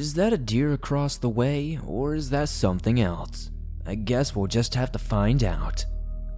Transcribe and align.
Is 0.00 0.14
that 0.14 0.32
a 0.32 0.38
deer 0.38 0.72
across 0.72 1.18
the 1.18 1.28
way, 1.28 1.78
or 1.86 2.14
is 2.14 2.30
that 2.30 2.48
something 2.48 3.02
else? 3.02 3.50
I 3.84 3.96
guess 3.96 4.34
we'll 4.34 4.46
just 4.46 4.74
have 4.74 4.90
to 4.92 4.98
find 4.98 5.44
out. 5.44 5.84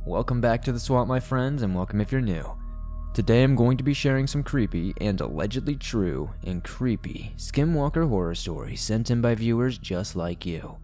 Welcome 0.04 0.40
back 0.40 0.64
to 0.64 0.72
the 0.72 0.80
swamp, 0.80 1.06
my 1.06 1.20
friends, 1.20 1.62
and 1.62 1.72
welcome 1.72 2.00
if 2.00 2.10
you're 2.10 2.20
new. 2.20 2.44
Today 3.14 3.44
I'm 3.44 3.54
going 3.54 3.76
to 3.76 3.84
be 3.84 3.94
sharing 3.94 4.26
some 4.26 4.42
creepy 4.42 4.92
and 5.00 5.20
allegedly 5.20 5.76
true 5.76 6.28
and 6.44 6.64
creepy 6.64 7.34
Skinwalker 7.36 8.08
horror 8.08 8.34
stories 8.34 8.80
sent 8.80 9.12
in 9.12 9.20
by 9.20 9.36
viewers 9.36 9.78
just 9.78 10.16
like 10.16 10.44
you. 10.44 10.76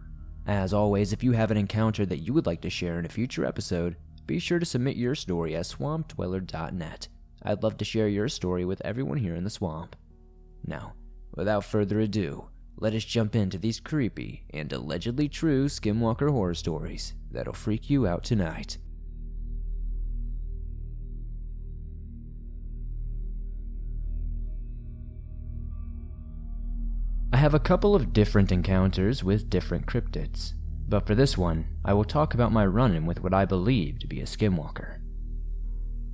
As 0.47 0.73
always, 0.73 1.11
if 1.11 1.21
you 1.21 1.33
have 1.33 1.51
an 1.51 1.57
encounter 1.57 2.05
that 2.05 2.19
you 2.19 2.31
would 2.31 2.45
like 2.45 2.61
to 2.61 2.69
share 2.69 2.97
in 2.97 3.05
a 3.05 3.09
future 3.09 3.43
episode, 3.43 3.97
be 4.25 4.39
sure 4.39 4.57
to 4.57 4.65
submit 4.65 4.95
your 4.95 5.15
story 5.15 5.53
at 5.53 5.65
swampdweller.net. 5.65 7.09
I'd 7.43 7.61
love 7.61 7.75
to 7.75 7.83
share 7.83 8.07
your 8.07 8.29
story 8.29 8.63
with 8.63 8.81
everyone 8.85 9.17
here 9.17 9.35
in 9.35 9.43
the 9.43 9.49
swamp. 9.49 9.97
Now, 10.65 10.93
without 11.35 11.65
further 11.65 11.99
ado, 11.99 12.47
let 12.81 12.93
us 12.93 13.03
jump 13.03 13.35
into 13.35 13.57
these 13.57 13.81
creepy 13.81 14.45
and 14.51 14.71
allegedly 14.71 15.27
true 15.27 15.65
Skinwalker 15.65 16.31
horror 16.31 16.53
stories 16.53 17.13
that'll 17.29 17.51
freak 17.51 17.89
you 17.89 18.07
out 18.07 18.23
tonight. 18.23 18.77
I 27.33 27.37
have 27.37 27.53
a 27.53 27.59
couple 27.59 27.95
of 27.95 28.13
different 28.13 28.51
encounters 28.51 29.25
with 29.25 29.49
different 29.49 29.85
cryptids, 29.85 30.53
but 30.87 31.05
for 31.05 31.15
this 31.15 31.37
one, 31.37 31.67
I 31.83 31.93
will 31.93 32.05
talk 32.05 32.33
about 32.33 32.53
my 32.53 32.65
run 32.65 32.95
in 32.95 33.05
with 33.05 33.21
what 33.21 33.33
I 33.33 33.43
believe 33.45 33.99
to 33.99 34.07
be 34.07 34.21
a 34.21 34.25
skinwalker. 34.25 34.99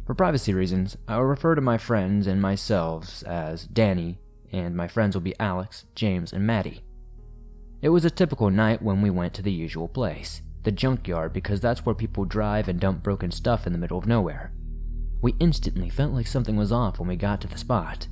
For 0.05 0.15
privacy 0.15 0.53
reasons, 0.53 0.97
I 1.07 1.17
will 1.17 1.25
refer 1.25 1.55
to 1.55 1.61
my 1.61 1.77
friends 1.77 2.27
and 2.27 2.41
myself 2.41 3.23
as 3.23 3.65
Danny, 3.67 4.19
and 4.55 4.73
my 4.73 4.87
friends 4.87 5.15
will 5.15 5.21
be 5.21 5.37
Alex, 5.37 5.83
James, 5.95 6.31
and 6.31 6.47
Maddie. 6.47 6.81
It 7.81 7.89
was 7.89 8.05
a 8.05 8.09
typical 8.09 8.49
night 8.49 8.81
when 8.81 9.01
we 9.01 9.09
went 9.09 9.33
to 9.33 9.41
the 9.41 9.51
usual 9.51 9.89
place, 9.89 10.41
the 10.63 10.71
junkyard, 10.71 11.33
because 11.33 11.59
that's 11.59 11.85
where 11.85 11.93
people 11.93 12.23
drive 12.23 12.69
and 12.69 12.79
dump 12.79 13.03
broken 13.03 13.31
stuff 13.31 13.67
in 13.67 13.73
the 13.73 13.79
middle 13.79 13.97
of 13.97 14.07
nowhere. 14.07 14.53
We 15.21 15.35
instantly 15.41 15.89
felt 15.89 16.13
like 16.13 16.27
something 16.27 16.55
was 16.55 16.71
off 16.71 16.99
when 16.99 17.09
we 17.09 17.17
got 17.17 17.41
to 17.41 17.47
the 17.47 17.57
spot. 17.57 18.07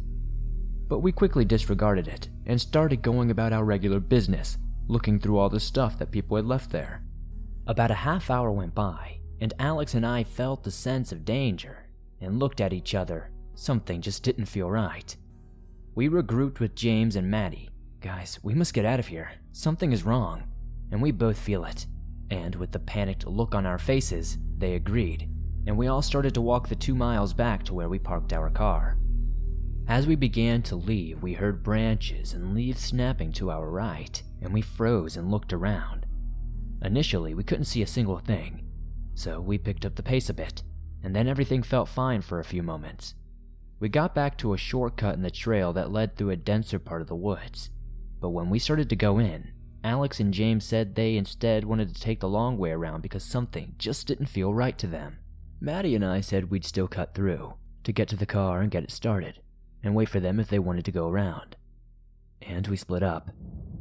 But 0.90 1.00
we 1.00 1.14
quickly 1.14 1.46
disregarded 1.46 2.10
it 2.10 2.28
and 2.46 2.60
started 2.60 3.02
going 3.02 3.32
about 3.32 3.54
our 3.54 3.64
regular 3.64 4.02
business, 4.02 4.58
looking 4.90 5.20
through 5.20 5.38
all 5.38 5.50
the 5.50 5.62
stuff 5.62 5.98
that 6.00 6.12
people 6.12 6.36
had 6.36 6.46
left 6.46 6.72
there. 6.72 7.04
About 7.68 7.92
a 7.92 7.96
half 7.96 8.30
hour 8.30 8.52
went 8.52 8.76
by, 8.76 9.20
and 9.40 9.54
Alex 9.60 9.94
and 9.94 10.06
I 10.06 10.26
felt 10.26 10.64
the 10.64 10.72
sense 10.72 11.14
of 11.14 11.24
danger 11.24 11.88
and 12.20 12.38
looked 12.38 12.60
at 12.60 12.74
each 12.74 12.94
other. 12.94 13.32
Something 13.56 14.02
just 14.02 14.24
didn't 14.24 14.46
feel 14.48 14.70
right. 14.70 15.16
We 15.96 16.10
regrouped 16.10 16.60
with 16.60 16.74
James 16.74 17.16
and 17.16 17.30
Maddie. 17.30 17.70
Guys, 18.02 18.40
we 18.42 18.56
must 18.56 18.74
get 18.74 18.84
out 18.84 19.00
of 19.00 19.08
here. 19.08 19.34
Something 19.52 19.92
is 19.92 20.04
wrong, 20.04 20.44
and 20.92 21.00
we 21.00 21.12
both 21.12 21.38
feel 21.38 21.66
it. 21.66 21.86
And 22.32 22.56
with 22.56 22.72
the 22.72 22.80
panicked 22.80 23.28
look 23.28 23.54
on 23.54 23.68
our 23.68 23.78
faces, 23.78 24.40
they 24.58 24.74
agreed, 24.74 25.30
and 25.68 25.78
we 25.78 25.86
all 25.86 26.02
started 26.02 26.34
to 26.34 26.42
walk 26.42 26.68
the 26.68 26.76
two 26.76 26.96
miles 26.96 27.32
back 27.32 27.64
to 27.66 27.76
where 27.76 27.90
we 27.90 28.00
parked 28.00 28.34
our 28.34 28.50
car. 28.50 28.98
As 29.88 30.08
we 30.08 30.16
began 30.16 30.64
to 30.64 30.76
leave, 30.76 31.22
we 31.22 31.34
heard 31.34 31.62
branches 31.62 32.34
and 32.34 32.56
leaves 32.56 32.82
snapping 32.82 33.32
to 33.34 33.52
our 33.52 33.70
right, 33.70 34.24
and 34.42 34.52
we 34.52 34.62
froze 34.62 35.16
and 35.16 35.30
looked 35.30 35.54
around. 35.54 36.08
Initially, 36.82 37.36
we 37.36 37.44
couldn't 37.44 37.66
see 37.66 37.84
a 37.84 37.88
single 37.88 38.18
thing, 38.18 38.66
so 39.14 39.40
we 39.40 39.60
picked 39.60 39.86
up 39.86 39.94
the 39.94 40.02
pace 40.02 40.28
a 40.28 40.34
bit, 40.34 40.64
and 41.04 41.16
then 41.16 41.28
everything 41.28 41.62
felt 41.62 41.88
fine 41.88 42.22
for 42.22 42.40
a 42.40 42.46
few 42.46 42.64
moments. 42.64 43.14
We 43.80 43.90
got 43.90 44.16
back 44.16 44.38
to 44.38 44.54
a 44.54 44.58
shortcut 44.58 45.16
in 45.16 45.24
the 45.24 45.32
trail 45.32 45.74
that 45.74 45.92
led 45.92 46.16
through 46.16 46.30
a 46.30 46.36
denser 46.36 46.80
part 46.80 47.02
of 47.02 47.08
the 47.08 47.16
woods, 47.16 47.70
but 48.22 48.30
when 48.30 48.50
we 48.50 48.60
started 48.60 48.90
to 48.90 48.96
go 48.96 49.20
in, 49.20 49.52
Alex 49.84 50.20
and 50.22 50.34
James 50.34 50.64
said 50.64 50.96
they 50.96 51.18
instead 51.18 51.66
wanted 51.66 51.94
to 51.94 52.02
take 52.02 52.22
the 52.22 52.30
long 52.30 52.58
way 52.58 52.72
around 52.72 53.02
because 53.02 53.24
something 53.24 53.76
just 53.78 54.08
didn't 54.08 54.28
feel 54.28 54.54
right 54.54 54.78
to 54.78 54.88
them. 54.88 55.18
Maddie 55.60 55.96
and 55.96 56.06
I 56.06 56.22
said 56.22 56.50
we'd 56.50 56.66
still 56.66 56.88
cut 56.88 57.14
through 57.14 57.56
to 57.84 57.92
get 57.92 58.08
to 58.10 58.16
the 58.16 58.26
car 58.26 58.62
and 58.62 58.72
get 58.72 58.84
it 58.84 58.92
started 58.92 59.40
and 59.84 59.94
wait 59.94 60.08
for 60.08 60.22
them 60.22 60.40
if 60.40 60.48
they 60.48 60.60
wanted 60.60 60.86
to 60.86 60.92
go 60.92 61.10
around. 61.10 61.58
And 62.42 62.68
we 62.68 62.78
split 62.78 63.04
up. 63.04 63.32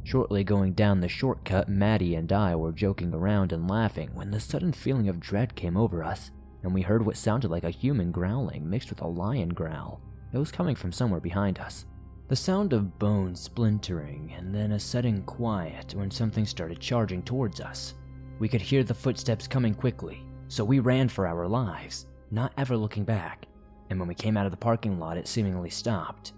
Shortly 0.03 0.43
going 0.43 0.73
down 0.73 0.99
the 0.99 1.07
shortcut, 1.07 1.69
Maddie 1.69 2.15
and 2.15 2.31
I 2.31 2.55
were 2.55 2.73
joking 2.73 3.13
around 3.13 3.53
and 3.53 3.69
laughing 3.69 4.09
when 4.13 4.31
the 4.31 4.39
sudden 4.39 4.73
feeling 4.73 5.07
of 5.07 5.21
dread 5.21 5.55
came 5.55 5.77
over 5.77 6.03
us, 6.03 6.31
and 6.63 6.73
we 6.73 6.81
heard 6.81 7.05
what 7.05 7.17
sounded 7.17 7.51
like 7.51 7.63
a 7.63 7.69
human 7.69 8.11
growling 8.11 8.69
mixed 8.69 8.89
with 8.89 9.01
a 9.01 9.07
lion 9.07 9.49
growl. 9.49 10.01
It 10.33 10.37
was 10.37 10.51
coming 10.51 10.75
from 10.75 10.91
somewhere 10.91 11.19
behind 11.19 11.59
us. 11.59 11.85
The 12.29 12.35
sound 12.35 12.73
of 12.73 12.97
bones 12.97 13.39
splintering, 13.39 14.33
and 14.37 14.53
then 14.53 14.71
a 14.71 14.79
sudden 14.79 15.21
quiet 15.23 15.93
when 15.93 16.09
something 16.09 16.45
started 16.45 16.79
charging 16.79 17.21
towards 17.21 17.61
us. 17.61 17.93
We 18.39 18.47
could 18.47 18.61
hear 18.61 18.83
the 18.83 18.93
footsteps 18.93 19.47
coming 19.47 19.73
quickly, 19.73 20.25
so 20.47 20.63
we 20.63 20.79
ran 20.79 21.09
for 21.09 21.27
our 21.27 21.47
lives, 21.47 22.07
not 22.31 22.53
ever 22.57 22.75
looking 22.75 23.03
back 23.03 23.47
and 23.93 23.99
when 23.99 24.09
we 24.09 24.15
came 24.15 24.37
out 24.37 24.45
of 24.45 24.51
the 24.51 24.57
parking 24.57 24.99
lot, 24.99 25.17
it 25.17 25.27
seemingly 25.27 25.69
stopped. 25.69 26.33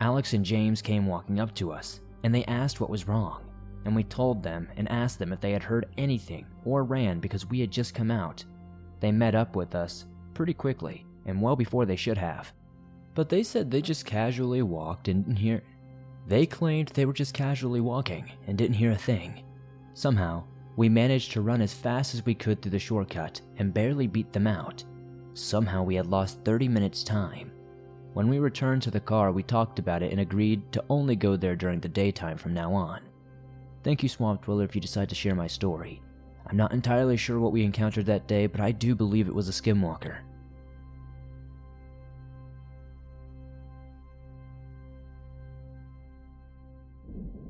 Alex 0.00 0.32
and 0.32 0.44
James 0.44 0.82
came 0.82 1.06
walking 1.06 1.38
up 1.38 1.54
to 1.54 1.70
us, 1.70 2.00
and 2.24 2.34
they 2.34 2.44
asked 2.46 2.80
what 2.80 2.90
was 2.90 3.06
wrong, 3.06 3.44
and 3.84 3.94
we 3.94 4.02
told 4.02 4.42
them 4.42 4.68
and 4.76 4.90
asked 4.90 5.18
them 5.20 5.32
if 5.32 5.40
they 5.40 5.52
had 5.52 5.62
heard 5.62 5.86
anything 5.96 6.44
or 6.64 6.82
ran 6.82 7.20
because 7.20 7.46
we 7.46 7.60
had 7.60 7.70
just 7.70 7.94
come 7.94 8.10
out. 8.10 8.44
They 9.00 9.12
met 9.12 9.34
up 9.34 9.56
with 9.56 9.74
us 9.74 10.06
pretty 10.34 10.54
quickly, 10.54 11.06
and 11.26 11.40
well 11.42 11.56
before 11.56 11.86
they 11.86 11.96
should 11.96 12.18
have. 12.18 12.52
But 13.14 13.28
they 13.28 13.42
said 13.42 13.70
they 13.70 13.82
just 13.82 14.06
casually 14.06 14.62
walked 14.62 15.08
and 15.08 15.24
didn't 15.24 15.38
hear. 15.38 15.62
They 16.26 16.46
claimed 16.46 16.88
they 16.88 17.06
were 17.06 17.12
just 17.12 17.34
casually 17.34 17.80
walking 17.80 18.30
and 18.46 18.56
didn't 18.56 18.76
hear 18.76 18.92
a 18.92 18.96
thing. 18.96 19.42
Somehow, 19.94 20.44
we 20.76 20.88
managed 20.88 21.32
to 21.32 21.40
run 21.40 21.60
as 21.60 21.74
fast 21.74 22.14
as 22.14 22.24
we 22.24 22.34
could 22.34 22.62
through 22.62 22.70
the 22.70 22.78
shortcut 22.78 23.40
and 23.56 23.74
barely 23.74 24.06
beat 24.06 24.32
them 24.32 24.46
out. 24.46 24.84
Somehow 25.34 25.82
we 25.82 25.96
had 25.96 26.06
lost 26.06 26.44
30 26.44 26.68
minutes' 26.68 27.02
time. 27.02 27.50
When 28.12 28.28
we 28.28 28.38
returned 28.38 28.82
to 28.82 28.90
the 28.90 29.00
car, 29.00 29.32
we 29.32 29.42
talked 29.42 29.78
about 29.78 30.02
it 30.02 30.12
and 30.12 30.20
agreed 30.20 30.70
to 30.72 30.84
only 30.88 31.16
go 31.16 31.36
there 31.36 31.56
during 31.56 31.80
the 31.80 31.88
daytime 31.88 32.36
from 32.36 32.54
now 32.54 32.72
on. 32.72 33.00
Thank 33.82 34.02
you, 34.02 34.08
Swamp 34.08 34.44
Dweller, 34.44 34.64
if 34.64 34.74
you 34.74 34.80
decide 34.80 35.08
to 35.08 35.14
share 35.14 35.34
my 35.34 35.46
story. 35.46 36.02
I'm 36.48 36.56
not 36.56 36.72
entirely 36.72 37.18
sure 37.18 37.38
what 37.38 37.52
we 37.52 37.62
encountered 37.62 38.06
that 38.06 38.26
day, 38.26 38.46
but 38.46 38.60
I 38.60 38.72
do 38.72 38.94
believe 38.94 39.28
it 39.28 39.34
was 39.34 39.48
a 39.48 39.52
skinwalker. 39.52 40.18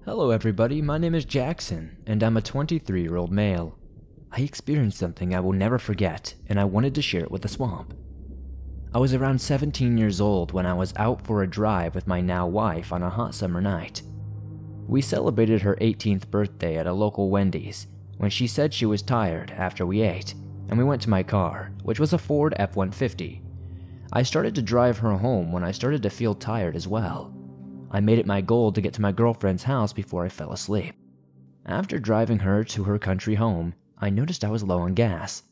Hello, 0.04 0.30
everybody. 0.30 0.82
My 0.82 0.98
name 0.98 1.14
is 1.14 1.24
Jackson, 1.24 1.98
and 2.06 2.22
I'm 2.24 2.36
a 2.36 2.42
23 2.42 3.02
year 3.02 3.16
old 3.16 3.30
male. 3.30 3.78
I 4.32 4.40
experienced 4.40 4.98
something 4.98 5.32
I 5.32 5.40
will 5.40 5.52
never 5.52 5.78
forget, 5.78 6.34
and 6.48 6.58
I 6.58 6.64
wanted 6.64 6.94
to 6.96 7.02
share 7.02 7.22
it 7.22 7.30
with 7.30 7.42
the 7.42 7.48
swamp. 7.48 7.94
I 8.92 8.98
was 8.98 9.14
around 9.14 9.40
17 9.40 9.96
years 9.96 10.20
old 10.20 10.50
when 10.50 10.66
I 10.66 10.74
was 10.74 10.94
out 10.96 11.24
for 11.24 11.42
a 11.42 11.48
drive 11.48 11.94
with 11.94 12.08
my 12.08 12.20
now 12.20 12.48
wife 12.48 12.92
on 12.92 13.02
a 13.02 13.10
hot 13.10 13.34
summer 13.34 13.60
night. 13.60 14.02
We 14.88 15.02
celebrated 15.02 15.62
her 15.62 15.76
18th 15.76 16.30
birthday 16.30 16.78
at 16.78 16.86
a 16.86 16.92
local 16.92 17.30
Wendy's 17.30 17.86
when 18.18 18.30
she 18.30 18.46
said 18.46 18.74
she 18.74 18.86
was 18.86 19.02
tired 19.02 19.50
after 19.52 19.86
we 19.86 20.02
ate, 20.02 20.34
and 20.68 20.78
we 20.78 20.84
went 20.84 21.00
to 21.02 21.10
my 21.10 21.22
car, 21.22 21.72
which 21.82 21.98
was 21.98 22.12
a 22.12 22.18
Ford 22.18 22.54
F 22.58 22.76
150. 22.76 23.42
I 24.12 24.22
started 24.22 24.54
to 24.54 24.62
drive 24.62 24.98
her 24.98 25.16
home 25.16 25.50
when 25.50 25.64
I 25.64 25.70
started 25.70 26.02
to 26.02 26.10
feel 26.10 26.34
tired 26.34 26.76
as 26.76 26.86
well. 26.86 27.34
I 27.90 28.00
made 28.00 28.18
it 28.18 28.26
my 28.26 28.40
goal 28.40 28.72
to 28.72 28.80
get 28.80 28.92
to 28.94 29.00
my 29.00 29.12
girlfriend's 29.12 29.62
house 29.62 29.92
before 29.92 30.24
I 30.24 30.28
fell 30.28 30.52
asleep. 30.52 30.94
After 31.64 31.98
driving 31.98 32.38
her 32.40 32.64
to 32.64 32.84
her 32.84 32.98
country 32.98 33.34
home, 33.34 33.74
I 33.98 34.10
noticed 34.10 34.44
I 34.44 34.50
was 34.50 34.62
low 34.62 34.80
on 34.80 34.94
gas. 34.94 35.42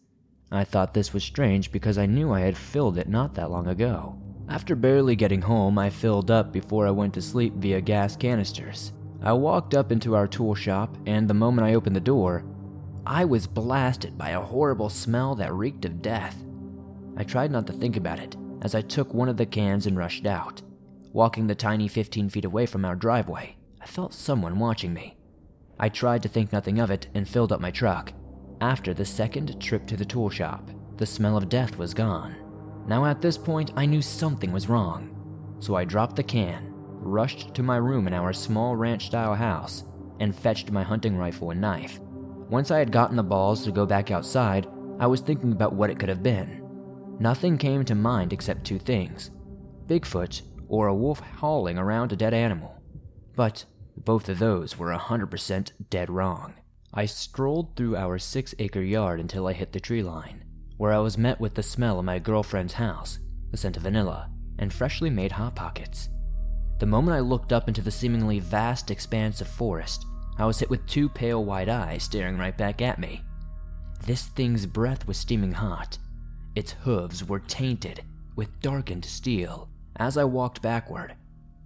I 0.51 0.65
thought 0.65 0.95
this 0.95 1.13
was 1.13 1.25
strange 1.25 1.73
because 1.73 1.99
I 1.99 2.07
knew 2.07 2.33
I 2.33 2.41
had 2.41 2.57
filled 2.57 2.99
it 2.99 3.09
not 3.09 3.35
that 3.35 3.51
long 3.51 3.67
ago. 3.67 4.19
After 4.49 4.77
barely 4.77 5.17
getting 5.17 5.43
home, 5.43 5.77
I 5.79 5.91
filled 5.91 6.31
up 6.31 6.53
before 6.53 6.87
I 6.87 6.93
went 6.93 7.15
to 7.15 7.23
sleep 7.23 7.55
via 7.55 7.81
gas 7.81 8.17
canisters. 8.17 8.93
I 9.23 9.33
walked 9.33 9.75
up 9.75 9.91
into 9.91 10.15
our 10.15 10.29
tool 10.29 10.55
shop, 10.55 10.97
and 11.07 11.29
the 11.29 11.35
moment 11.35 11.67
I 11.67 11.75
opened 11.75 11.97
the 11.97 12.01
door, 12.01 12.45
I 13.09 13.25
was 13.25 13.47
blasted 13.47 14.19
by 14.19 14.31
a 14.31 14.41
horrible 14.41 14.89
smell 14.89 15.37
that 15.37 15.55
reeked 15.55 15.85
of 15.85 16.03
death. 16.03 16.43
I 17.17 17.23
tried 17.23 17.53
not 17.53 17.65
to 17.69 17.73
think 17.73 17.97
about 17.97 18.19
it 18.19 18.37
as 18.63 18.75
I 18.75 18.81
took 18.81 19.15
one 19.15 19.29
of 19.29 19.37
the 19.37 19.47
cans 19.47 19.87
and 19.87 19.97
rushed 19.97 20.27
out. 20.27 20.61
Walking 21.13 21.47
the 21.47 21.55
tiny 21.55 21.87
15 21.87 22.31
feet 22.31 22.45
away 22.45 22.67
from 22.67 22.85
our 22.85 22.97
driveway, 22.97 23.59
I 23.81 23.87
felt 23.87 24.13
someone 24.13 24.59
watching 24.59 24.93
me. 24.93 25.17
I 25.79 25.89
tried 25.89 26.25
to 26.25 26.29
think 26.29 26.53
nothing 26.53 26.81
of 26.81 26.91
it 26.91 27.07
and 27.15 27.29
filled 27.29 27.53
up 27.53 27.61
my 27.61 27.71
truck. 27.71 28.13
After 28.61 28.93
the 28.93 29.05
second 29.05 29.63
trip 29.63 29.87
to 29.87 29.97
the 29.97 30.05
tool 30.05 30.29
shop, 30.29 30.69
the 30.97 31.07
smell 31.07 31.37
of 31.37 31.49
death 31.49 31.79
was 31.79 31.95
gone. 31.95 32.35
Now 32.89 33.05
at 33.05 33.23
this 33.23 33.39
point, 33.39 33.71
I 33.77 33.87
knew 33.87 34.03
something 34.03 34.51
was 34.51 34.69
wrong. 34.69 35.57
So 35.61 35.77
I 35.77 35.85
dropped 35.85 36.17
the 36.17 36.25
can, 36.25 36.73
rushed 36.73 37.55
to 37.55 37.63
my 37.63 37.77
room 37.77 38.09
in 38.09 38.15
our 38.15 38.33
small 38.33 38.75
ranch 38.75 39.07
style 39.07 39.37
house, 39.37 39.85
and 40.19 40.35
fetched 40.35 40.73
my 40.73 40.83
hunting 40.83 41.17
rifle 41.17 41.53
and 41.53 41.61
knife. 41.61 42.01
Once 42.49 42.71
I 42.71 42.79
had 42.79 42.93
gotten 42.93 43.17
the 43.17 43.23
balls 43.23 43.65
to 43.65 43.73
go 43.73 43.87
back 43.87 44.11
outside, 44.11 44.69
I 44.99 45.07
was 45.07 45.21
thinking 45.21 45.53
about 45.53 45.75
what 45.75 45.91
it 45.91 45.99
could 45.99 46.09
have 46.09 46.23
been. 46.23 46.63
Nothing 47.19 47.59
came 47.59 47.85
to 47.85 47.95
mind 47.95 48.33
except 48.33 48.65
two 48.65 48.79
things 48.79 49.31
Bigfoot 49.87 50.43
or 50.69 50.89
a 50.89 50.95
wolf 50.95 51.21
hauling 51.21 51.79
around 51.79 52.13
a 52.13 52.17
dead 52.17 52.35
animal. 52.35 52.81
But 53.35 53.65
Both 53.97 54.29
of 54.29 54.39
those 54.39 54.79
were 54.79 54.95
100% 54.95 55.73
dead 55.91 56.11
wrong. 56.11 56.55
I 56.93 57.07
strolled 57.07 57.77
through 57.77 57.97
our 57.97 58.19
six 58.19 58.55
acre 58.59 58.83
yard 58.83 59.21
until 59.21 59.47
I 59.47 59.53
hit 59.53 59.73
the 59.73 59.81
tree 59.81 60.03
line, 60.03 60.45
where 60.77 60.93
I 60.93 60.99
was 60.99 61.19
met 61.19 61.41
with 61.41 61.55
the 61.55 61.63
smell 61.63 61.99
of 61.99 62.05
my 62.05 62.19
girlfriend's 62.19 62.75
house, 62.75 63.19
the 63.51 63.57
scent 63.57 63.77
of 63.77 63.83
vanilla, 63.85 64.31
and 64.59 64.73
freshly 64.73 65.11
made 65.11 65.33
Hot 65.33 65.57
Pockets. 65.57 66.09
The 66.79 66.87
moment 66.87 67.17
I 67.17 67.21
looked 67.21 67.53
up 67.53 67.69
into 67.69 67.81
the 67.81 67.91
seemingly 67.91 68.39
vast 68.39 68.91
expanse 68.91 69.41
of 69.41 69.49
forest, 69.49 70.05
I 70.39 70.45
was 70.45 70.59
hit 70.59 70.71
with 70.71 70.87
two 70.87 71.09
pale 71.09 71.45
white 71.45 71.69
eyes 71.69 72.03
staring 72.03 72.37
right 72.39 72.57
back 72.57 72.83
at 72.83 72.99
me. 72.99 73.23
This 74.05 74.27
thing's 74.27 74.67
breath 74.67 75.07
was 75.07 75.17
steaming 75.17 75.53
hot. 75.53 75.99
Its 76.55 76.73
hooves 76.73 77.25
were 77.25 77.41
tainted 77.41 78.03
with 78.35 78.61
darkened 78.61 79.05
steel. 79.05 79.69
As 79.97 80.19
I 80.19 80.25
walked 80.25 80.61
backward, 80.61 81.15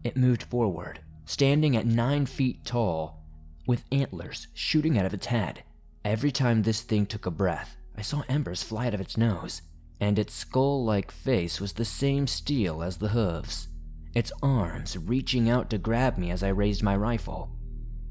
it 0.04 0.16
moved 0.16 0.44
forward, 0.44 1.00
standing 1.24 1.76
at 1.76 1.86
nine 1.86 2.26
feet 2.26 2.64
tall, 2.64 3.24
with 3.66 3.84
antlers 3.90 4.46
shooting 4.54 4.96
out 4.98 5.04
of 5.06 5.14
its 5.14 5.26
head. 5.26 5.64
Every 6.04 6.30
time 6.30 6.62
this 6.62 6.82
thing 6.82 7.06
took 7.06 7.26
a 7.26 7.30
breath, 7.30 7.76
I 7.96 8.02
saw 8.02 8.22
embers 8.28 8.62
fly 8.62 8.86
out 8.86 8.94
of 8.94 9.00
its 9.00 9.16
nose, 9.16 9.62
and 10.00 10.18
its 10.18 10.32
skull 10.32 10.84
like 10.84 11.10
face 11.10 11.60
was 11.60 11.74
the 11.74 11.84
same 11.84 12.26
steel 12.26 12.82
as 12.82 12.96
the 12.96 13.08
hooves, 13.08 13.68
its 14.14 14.32
arms 14.42 14.96
reaching 14.96 15.50
out 15.50 15.68
to 15.70 15.78
grab 15.78 16.16
me 16.16 16.30
as 16.30 16.42
I 16.42 16.48
raised 16.48 16.82
my 16.82 16.96
rifle. 16.96 17.50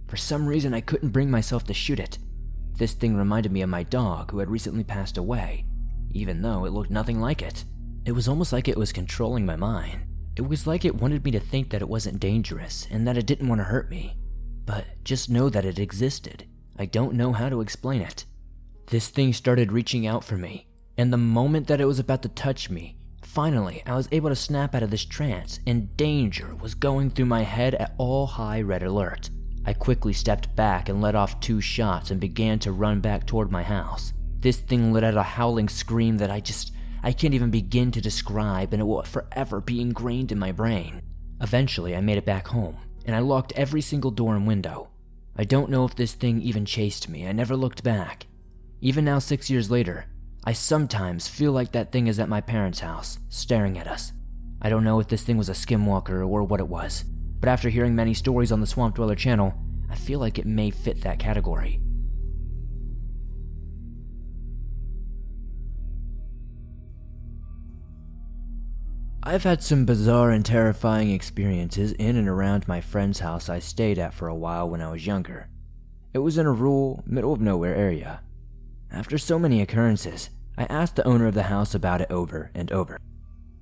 For 0.09 0.17
some 0.17 0.47
reason, 0.47 0.73
I 0.73 0.81
couldn't 0.81 1.09
bring 1.09 1.29
myself 1.29 1.65
to 1.65 1.73
shoot 1.73 1.99
it. 1.99 2.17
This 2.73 2.93
thing 2.93 3.15
reminded 3.15 3.51
me 3.51 3.61
of 3.61 3.69
my 3.69 3.83
dog 3.83 4.31
who 4.31 4.39
had 4.39 4.49
recently 4.49 4.83
passed 4.83 5.17
away, 5.17 5.65
even 6.11 6.41
though 6.41 6.65
it 6.65 6.73
looked 6.73 6.89
nothing 6.89 7.19
like 7.19 7.43
it. 7.43 7.63
It 8.05 8.13
was 8.13 8.27
almost 8.27 8.51
like 8.51 8.67
it 8.67 8.77
was 8.77 8.91
controlling 8.91 9.45
my 9.45 9.55
mind. 9.55 10.01
It 10.35 10.47
was 10.47 10.65
like 10.65 10.83
it 10.83 10.95
wanted 10.95 11.23
me 11.23 11.29
to 11.31 11.39
think 11.39 11.69
that 11.69 11.83
it 11.83 11.89
wasn't 11.89 12.19
dangerous 12.19 12.87
and 12.89 13.07
that 13.07 13.17
it 13.17 13.27
didn't 13.27 13.47
want 13.47 13.59
to 13.59 13.65
hurt 13.65 13.91
me. 13.91 14.17
But 14.65 14.85
just 15.03 15.29
know 15.29 15.47
that 15.49 15.65
it 15.65 15.77
existed. 15.77 16.47
I 16.75 16.85
don't 16.85 17.13
know 17.13 17.33
how 17.33 17.49
to 17.49 17.61
explain 17.61 18.01
it. 18.01 18.25
This 18.87 19.09
thing 19.09 19.31
started 19.31 19.71
reaching 19.71 20.07
out 20.07 20.23
for 20.23 20.37
me, 20.37 20.69
and 20.97 21.13
the 21.13 21.17
moment 21.17 21.67
that 21.67 21.81
it 21.81 21.85
was 21.85 21.99
about 21.99 22.23
to 22.23 22.29
touch 22.29 22.71
me, 22.71 22.97
finally 23.21 23.83
I 23.85 23.93
was 23.95 24.09
able 24.11 24.29
to 24.29 24.35
snap 24.35 24.73
out 24.73 24.81
of 24.81 24.89
this 24.89 25.05
trance, 25.05 25.59
and 25.67 25.95
danger 25.95 26.55
was 26.55 26.73
going 26.73 27.11
through 27.11 27.25
my 27.25 27.43
head 27.43 27.75
at 27.75 27.93
all 27.99 28.25
high 28.25 28.61
red 28.61 28.81
alert. 28.81 29.29
I 29.69 29.73
quickly 29.73 30.13
stepped 30.13 30.55
back 30.55 30.89
and 30.89 30.99
let 30.99 31.13
off 31.13 31.39
two 31.39 31.61
shots 31.61 32.09
and 32.09 32.19
began 32.19 32.57
to 32.57 32.71
run 32.71 33.01
back 33.01 33.27
toward 33.27 33.51
my 33.51 33.61
house. 33.61 34.13
This 34.39 34.57
thing 34.57 34.91
let 34.91 35.03
out 35.03 35.15
a 35.15 35.21
howling 35.21 35.69
scream 35.69 36.17
that 36.17 36.31
I 36.31 36.39
just 36.39 36.73
I 37.03 37.11
can't 37.11 37.35
even 37.35 37.51
begin 37.51 37.91
to 37.91 38.01
describe, 38.01 38.73
and 38.73 38.81
it 38.81 38.85
will 38.85 39.03
forever 39.03 39.61
be 39.61 39.79
ingrained 39.79 40.31
in 40.31 40.39
my 40.39 40.51
brain. 40.51 41.03
Eventually, 41.39 41.95
I 41.95 42.01
made 42.01 42.17
it 42.17 42.25
back 42.25 42.47
home, 42.47 42.77
and 43.05 43.15
I 43.15 43.19
locked 43.19 43.53
every 43.55 43.81
single 43.81 44.09
door 44.09 44.35
and 44.35 44.47
window. 44.47 44.89
I 45.35 45.43
don't 45.43 45.69
know 45.69 45.85
if 45.85 45.93
this 45.93 46.13
thing 46.13 46.41
even 46.41 46.65
chased 46.65 47.07
me, 47.07 47.27
I 47.27 47.31
never 47.31 47.55
looked 47.55 47.83
back. 47.83 48.25
Even 48.81 49.05
now, 49.05 49.19
six 49.19 49.51
years 49.51 49.69
later, 49.69 50.07
I 50.45 50.53
sometimes 50.53 51.27
feel 51.27 51.51
like 51.51 51.73
that 51.73 51.91
thing 51.91 52.07
is 52.07 52.17
at 52.17 52.27
my 52.27 52.41
parents' 52.41 52.79
house, 52.79 53.19
staring 53.29 53.77
at 53.77 53.87
us. 53.87 54.13
I 54.63 54.69
don't 54.69 54.83
know 54.83 54.99
if 54.99 55.09
this 55.09 55.21
thing 55.21 55.37
was 55.37 55.47
a 55.47 55.51
skinwalker 55.51 56.27
or 56.27 56.41
what 56.41 56.59
it 56.59 56.67
was, 56.67 57.05
but 57.39 57.49
after 57.49 57.69
hearing 57.69 57.95
many 57.95 58.13
stories 58.13 58.51
on 58.51 58.61
the 58.61 58.67
Swamp 58.67 58.95
Dweller 58.95 59.15
channel, 59.15 59.53
I 59.89 59.95
feel 59.95 60.19
like 60.19 60.37
it 60.37 60.45
may 60.45 60.71
fit 60.71 61.01
that 61.01 61.19
category. 61.19 61.79
I've 69.21 69.43
had 69.43 69.61
some 69.61 69.85
bizarre 69.85 70.31
and 70.31 70.45
terrifying 70.45 71.11
experiences 71.11 71.91
in 71.93 72.15
and 72.15 72.27
around 72.27 72.67
my 72.67 72.81
friend's 72.81 73.19
house 73.19 73.49
I 73.49 73.59
stayed 73.59 73.99
at 73.99 74.13
for 74.13 74.27
a 74.27 74.35
while 74.35 74.69
when 74.69 74.81
I 74.81 74.91
was 74.91 75.05
younger. 75.05 75.49
It 76.13 76.19
was 76.19 76.37
in 76.37 76.45
a 76.45 76.51
rural, 76.51 77.03
middle 77.05 77.33
of 77.33 77.41
nowhere 77.41 77.75
area. 77.75 78.21
After 78.91 79.17
so 79.17 79.37
many 79.37 79.61
occurrences, 79.61 80.29
I 80.57 80.63
asked 80.63 80.95
the 80.95 81.07
owner 81.07 81.27
of 81.27 81.35
the 81.35 81.43
house 81.43 81.75
about 81.75 82.01
it 82.01 82.09
over 82.09 82.49
and 82.55 82.71
over. 82.71 82.99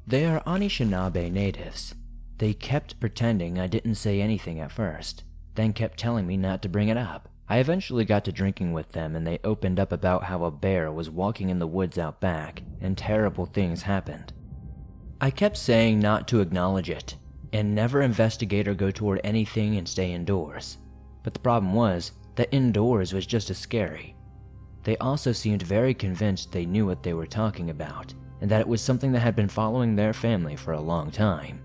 They 0.06 0.26
are 0.26 0.42
Anishinaabe 0.46 1.32
natives. 1.32 1.96
They 2.38 2.54
kept 2.54 3.00
pretending 3.00 3.60
I 3.60 3.68
didn't 3.68 3.96
say 3.96 4.22
anything 4.22 4.60
at 4.60 4.72
first, 4.72 5.24
then 5.56 5.74
kept 5.74 5.98
telling 5.98 6.28
me 6.28 6.38
not 6.38 6.62
to 6.62 6.70
bring 6.70 6.90
it 6.90 6.98
up. 6.98 7.30
I 7.50 7.58
eventually 7.60 8.06
got 8.06 8.26
to 8.26 8.32
drinking 8.32 8.74
with 8.74 8.92
them 8.92 9.16
and 9.16 9.26
they 9.26 9.40
opened 9.44 9.80
up 9.80 9.92
about 9.92 10.26
how 10.26 10.44
a 10.44 10.52
bear 10.52 10.92
was 10.92 11.10
walking 11.10 11.50
in 11.50 11.60
the 11.60 11.68
woods 11.68 11.98
out 11.98 12.20
back 12.20 12.62
and 12.82 12.98
terrible 12.98 13.46
things 13.46 13.82
happened. 13.82 14.34
I 15.20 15.32
kept 15.32 15.58
saying 15.58 16.00
not 16.00 16.28
to 16.28 16.42
acknowledge 16.42 16.92
it, 16.92 17.16
and 17.54 17.74
never 17.74 18.04
investigate 18.04 18.68
or 18.68 18.76
go 18.76 18.92
toward 18.92 19.20
anything 19.24 19.78
and 19.78 19.88
stay 19.88 20.12
indoors. 20.12 20.78
But 21.24 21.34
the 21.34 21.40
problem 21.40 21.74
was 21.74 22.12
that 22.36 22.54
indoors 22.54 23.14
was 23.14 23.26
just 23.26 23.50
as 23.50 23.58
scary. 23.58 24.16
They 24.84 24.96
also 24.98 25.32
seemed 25.32 25.64
very 25.64 25.96
convinced 25.96 26.52
they 26.52 26.68
knew 26.68 26.86
what 26.86 27.02
they 27.02 27.14
were 27.14 27.26
talking 27.26 27.72
about, 27.72 28.14
and 28.42 28.52
that 28.52 28.62
it 28.62 28.68
was 28.68 28.82
something 28.82 29.12
that 29.14 29.22
had 29.22 29.36
been 29.36 29.50
following 29.50 29.96
their 29.96 30.14
family 30.14 30.56
for 30.56 30.74
a 30.74 30.80
long 30.80 31.10
time. 31.10 31.62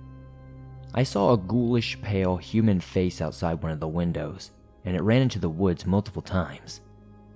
I 0.95 1.03
saw 1.03 1.33
a 1.33 1.39
ghoulish, 1.39 2.01
pale 2.03 2.37
human 2.37 2.81
face 2.81 3.21
outside 3.21 3.63
one 3.63 3.73
of 3.73 3.81
the 3.81 3.89
windows, 3.89 4.51
and 4.85 4.97
it 4.97 5.03
ran 5.03 5.23
into 5.23 5.39
the 5.39 5.49
woods 5.49 5.87
multiple 5.87 6.23
times. 6.23 6.81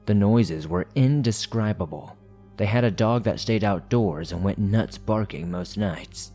The 0.04 0.14
noises 0.14 0.68
were 0.68 0.86
indescribable, 0.94 2.16
they 2.56 2.66
had 2.66 2.84
a 2.84 2.90
dog 2.90 3.24
that 3.24 3.40
stayed 3.40 3.64
outdoors 3.64 4.32
and 4.32 4.42
went 4.42 4.58
nuts 4.58 4.98
barking 4.98 5.50
most 5.50 5.76
nights. 5.76 6.32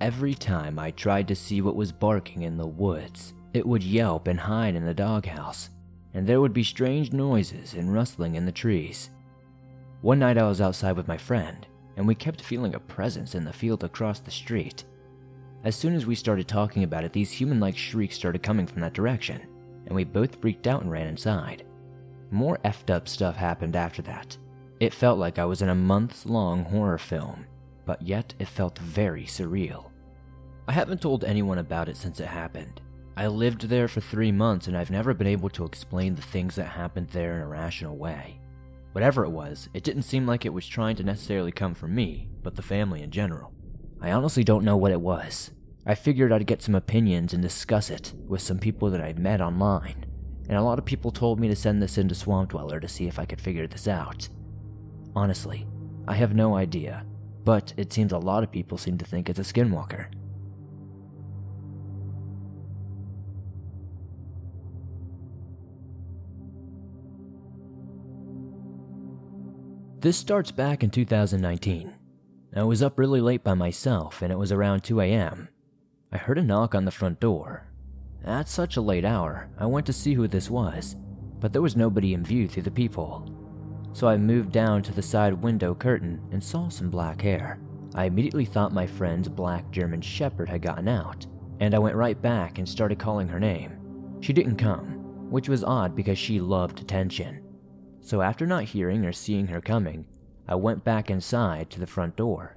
Every 0.00 0.34
time 0.34 0.78
I 0.78 0.90
tried 0.90 1.26
to 1.28 1.34
see 1.34 1.60
what 1.60 1.76
was 1.76 1.90
barking 1.90 2.42
in 2.42 2.56
the 2.56 2.66
woods, 2.66 3.32
it 3.54 3.66
would 3.66 3.82
yelp 3.82 4.28
and 4.28 4.38
hide 4.38 4.74
in 4.74 4.84
the 4.84 4.94
doghouse, 4.94 5.70
and 6.12 6.26
there 6.26 6.40
would 6.40 6.52
be 6.52 6.62
strange 6.62 7.12
noises 7.12 7.74
and 7.74 7.92
rustling 7.92 8.34
in 8.34 8.44
the 8.44 8.52
trees. 8.52 9.10
One 10.02 10.18
night 10.18 10.38
I 10.38 10.46
was 10.46 10.60
outside 10.60 10.96
with 10.96 11.08
my 11.08 11.16
friend, 11.16 11.66
and 11.96 12.06
we 12.06 12.14
kept 12.14 12.42
feeling 12.42 12.74
a 12.74 12.80
presence 12.80 13.34
in 13.34 13.44
the 13.44 13.52
field 13.52 13.82
across 13.82 14.20
the 14.20 14.30
street. 14.30 14.84
As 15.64 15.74
soon 15.74 15.94
as 15.94 16.06
we 16.06 16.14
started 16.14 16.46
talking 16.46 16.84
about 16.84 17.04
it, 17.04 17.12
these 17.12 17.32
human 17.32 17.58
like 17.60 17.76
shrieks 17.76 18.16
started 18.16 18.42
coming 18.42 18.66
from 18.66 18.80
that 18.82 18.94
direction, 18.94 19.42
and 19.86 19.94
we 19.94 20.04
both 20.04 20.40
freaked 20.40 20.66
out 20.66 20.82
and 20.82 20.90
ran 20.90 21.08
inside. 21.08 21.64
More 22.30 22.58
effed 22.64 22.90
up 22.90 23.08
stuff 23.08 23.36
happened 23.36 23.74
after 23.74 24.02
that. 24.02 24.36
It 24.80 24.94
felt 24.94 25.18
like 25.18 25.38
I 25.38 25.44
was 25.44 25.62
in 25.62 25.70
a 25.70 25.74
months 25.74 26.26
long 26.26 26.64
horror 26.64 26.98
film, 26.98 27.46
but 27.84 28.00
yet 28.02 28.34
it 28.38 28.48
felt 28.48 28.78
very 28.78 29.24
surreal. 29.24 29.90
I 30.68 30.72
haven't 30.72 31.00
told 31.00 31.24
anyone 31.24 31.58
about 31.58 31.88
it 31.88 31.96
since 31.96 32.20
it 32.20 32.26
happened. 32.26 32.80
I 33.16 33.26
lived 33.26 33.62
there 33.62 33.88
for 33.88 34.00
three 34.00 34.30
months 34.30 34.68
and 34.68 34.76
I've 34.76 34.92
never 34.92 35.12
been 35.12 35.26
able 35.26 35.48
to 35.50 35.64
explain 35.64 36.14
the 36.14 36.22
things 36.22 36.54
that 36.54 36.66
happened 36.66 37.08
there 37.08 37.34
in 37.34 37.40
a 37.40 37.48
rational 37.48 37.96
way. 37.96 38.38
Whatever 38.92 39.24
it 39.24 39.30
was, 39.30 39.68
it 39.74 39.82
didn't 39.82 40.02
seem 40.02 40.26
like 40.26 40.44
it 40.44 40.52
was 40.52 40.68
trying 40.68 40.94
to 40.96 41.02
necessarily 41.02 41.50
come 41.50 41.74
from 41.74 41.94
me, 41.94 42.28
but 42.42 42.54
the 42.54 42.62
family 42.62 43.02
in 43.02 43.10
general. 43.10 43.52
I 44.00 44.12
honestly 44.12 44.44
don't 44.44 44.64
know 44.64 44.76
what 44.76 44.92
it 44.92 45.00
was. 45.00 45.50
I 45.84 45.94
figured 45.94 46.32
I'd 46.32 46.46
get 46.46 46.62
some 46.62 46.74
opinions 46.74 47.32
and 47.32 47.42
discuss 47.42 47.90
it 47.90 48.12
with 48.26 48.42
some 48.42 48.58
people 48.58 48.90
that 48.90 49.00
I'd 49.00 49.18
met 49.18 49.40
online, 49.40 50.04
and 50.48 50.56
a 50.56 50.62
lot 50.62 50.78
of 50.78 50.84
people 50.84 51.10
told 51.10 51.40
me 51.40 51.48
to 51.48 51.56
send 51.56 51.82
this 51.82 51.98
into 51.98 52.14
Swamp 52.14 52.50
Dweller 52.50 52.78
to 52.78 52.88
see 52.88 53.08
if 53.08 53.18
I 53.18 53.24
could 53.24 53.40
figure 53.40 53.66
this 53.66 53.88
out. 53.88 54.28
Honestly, 55.16 55.66
I 56.06 56.14
have 56.14 56.34
no 56.34 56.54
idea, 56.54 57.04
but 57.44 57.72
it 57.76 57.92
seems 57.92 58.12
a 58.12 58.18
lot 58.18 58.42
of 58.44 58.52
people 58.52 58.78
seem 58.78 58.98
to 58.98 59.04
think 59.04 59.28
it's 59.28 59.38
a 59.38 59.42
skinwalker. 59.42 60.12
This 70.00 70.16
starts 70.16 70.52
back 70.52 70.84
in 70.84 70.90
2019. 70.90 71.97
I 72.54 72.62
was 72.64 72.82
up 72.82 72.98
really 72.98 73.20
late 73.20 73.44
by 73.44 73.54
myself, 73.54 74.22
and 74.22 74.32
it 74.32 74.38
was 74.38 74.52
around 74.52 74.82
2 74.82 75.00
a.m. 75.00 75.48
I 76.12 76.16
heard 76.16 76.38
a 76.38 76.42
knock 76.42 76.74
on 76.74 76.84
the 76.84 76.90
front 76.90 77.20
door. 77.20 77.68
At 78.24 78.48
such 78.48 78.76
a 78.76 78.80
late 78.80 79.04
hour, 79.04 79.48
I 79.58 79.66
went 79.66 79.86
to 79.86 79.92
see 79.92 80.14
who 80.14 80.26
this 80.26 80.50
was, 80.50 80.96
but 81.40 81.52
there 81.52 81.62
was 81.62 81.76
nobody 81.76 82.14
in 82.14 82.24
view 82.24 82.48
through 82.48 82.64
the 82.64 82.70
peephole 82.70 83.38
so 83.98 84.06
I 84.06 84.16
moved 84.16 84.52
down 84.52 84.82
to 84.84 84.92
the 84.92 85.02
side 85.02 85.34
window 85.34 85.74
curtain 85.74 86.20
and 86.30 86.42
saw 86.42 86.68
some 86.68 86.90
black 86.90 87.20
hair. 87.20 87.58
I 87.96 88.04
immediately 88.04 88.44
thought 88.44 88.72
my 88.72 88.86
friend's 88.86 89.28
black 89.28 89.70
German 89.70 90.00
Shepherd 90.00 90.48
had 90.48 90.62
gotten 90.62 90.88
out, 90.88 91.26
and 91.60 91.74
I 91.74 91.80
went 91.80 91.96
right 91.96 92.20
back 92.20 92.58
and 92.58 92.68
started 92.68 93.00
calling 93.00 93.26
her 93.28 93.40
name. 93.40 93.78
She 94.20 94.32
didn't 94.32 94.56
come, 94.56 95.30
which 95.30 95.48
was 95.48 95.64
odd 95.64 95.96
because 95.96 96.18
she 96.18 96.40
loved 96.40 96.80
attention. 96.80 97.42
So 98.00 98.22
after 98.22 98.46
not 98.46 98.64
hearing 98.64 99.04
or 99.04 99.12
seeing 99.12 99.48
her 99.48 99.60
coming, 99.60 100.06
I 100.48 100.54
went 100.54 100.84
back 100.84 101.10
inside 101.10 101.70
to 101.70 101.80
the 101.80 101.86
front 101.86 102.16
door. 102.16 102.56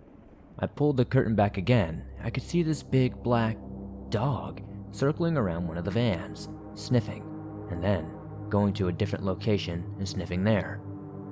I 0.58 0.68
pulled 0.68 0.98
the 0.98 1.06
curtain 1.06 1.36
back 1.36 1.58
again. 1.58 2.06
I 2.24 2.30
could 2.30 2.44
see 2.44 2.64
this 2.64 2.84
big 2.84 3.22
black 3.22 3.58
dog 4.10 4.62
circling 4.92 5.38
around 5.38 5.68
one 5.68 5.78
of 5.78 5.86
the 5.86 5.92
vans, 5.92 6.50
sniffing, 6.76 7.24
and 7.70 7.84
then 7.84 8.10
going 8.50 8.74
to 8.74 8.88
a 8.88 8.94
different 8.94 9.26
location 9.26 9.84
and 9.98 10.08
sniffing 10.08 10.44
there. 10.44 10.82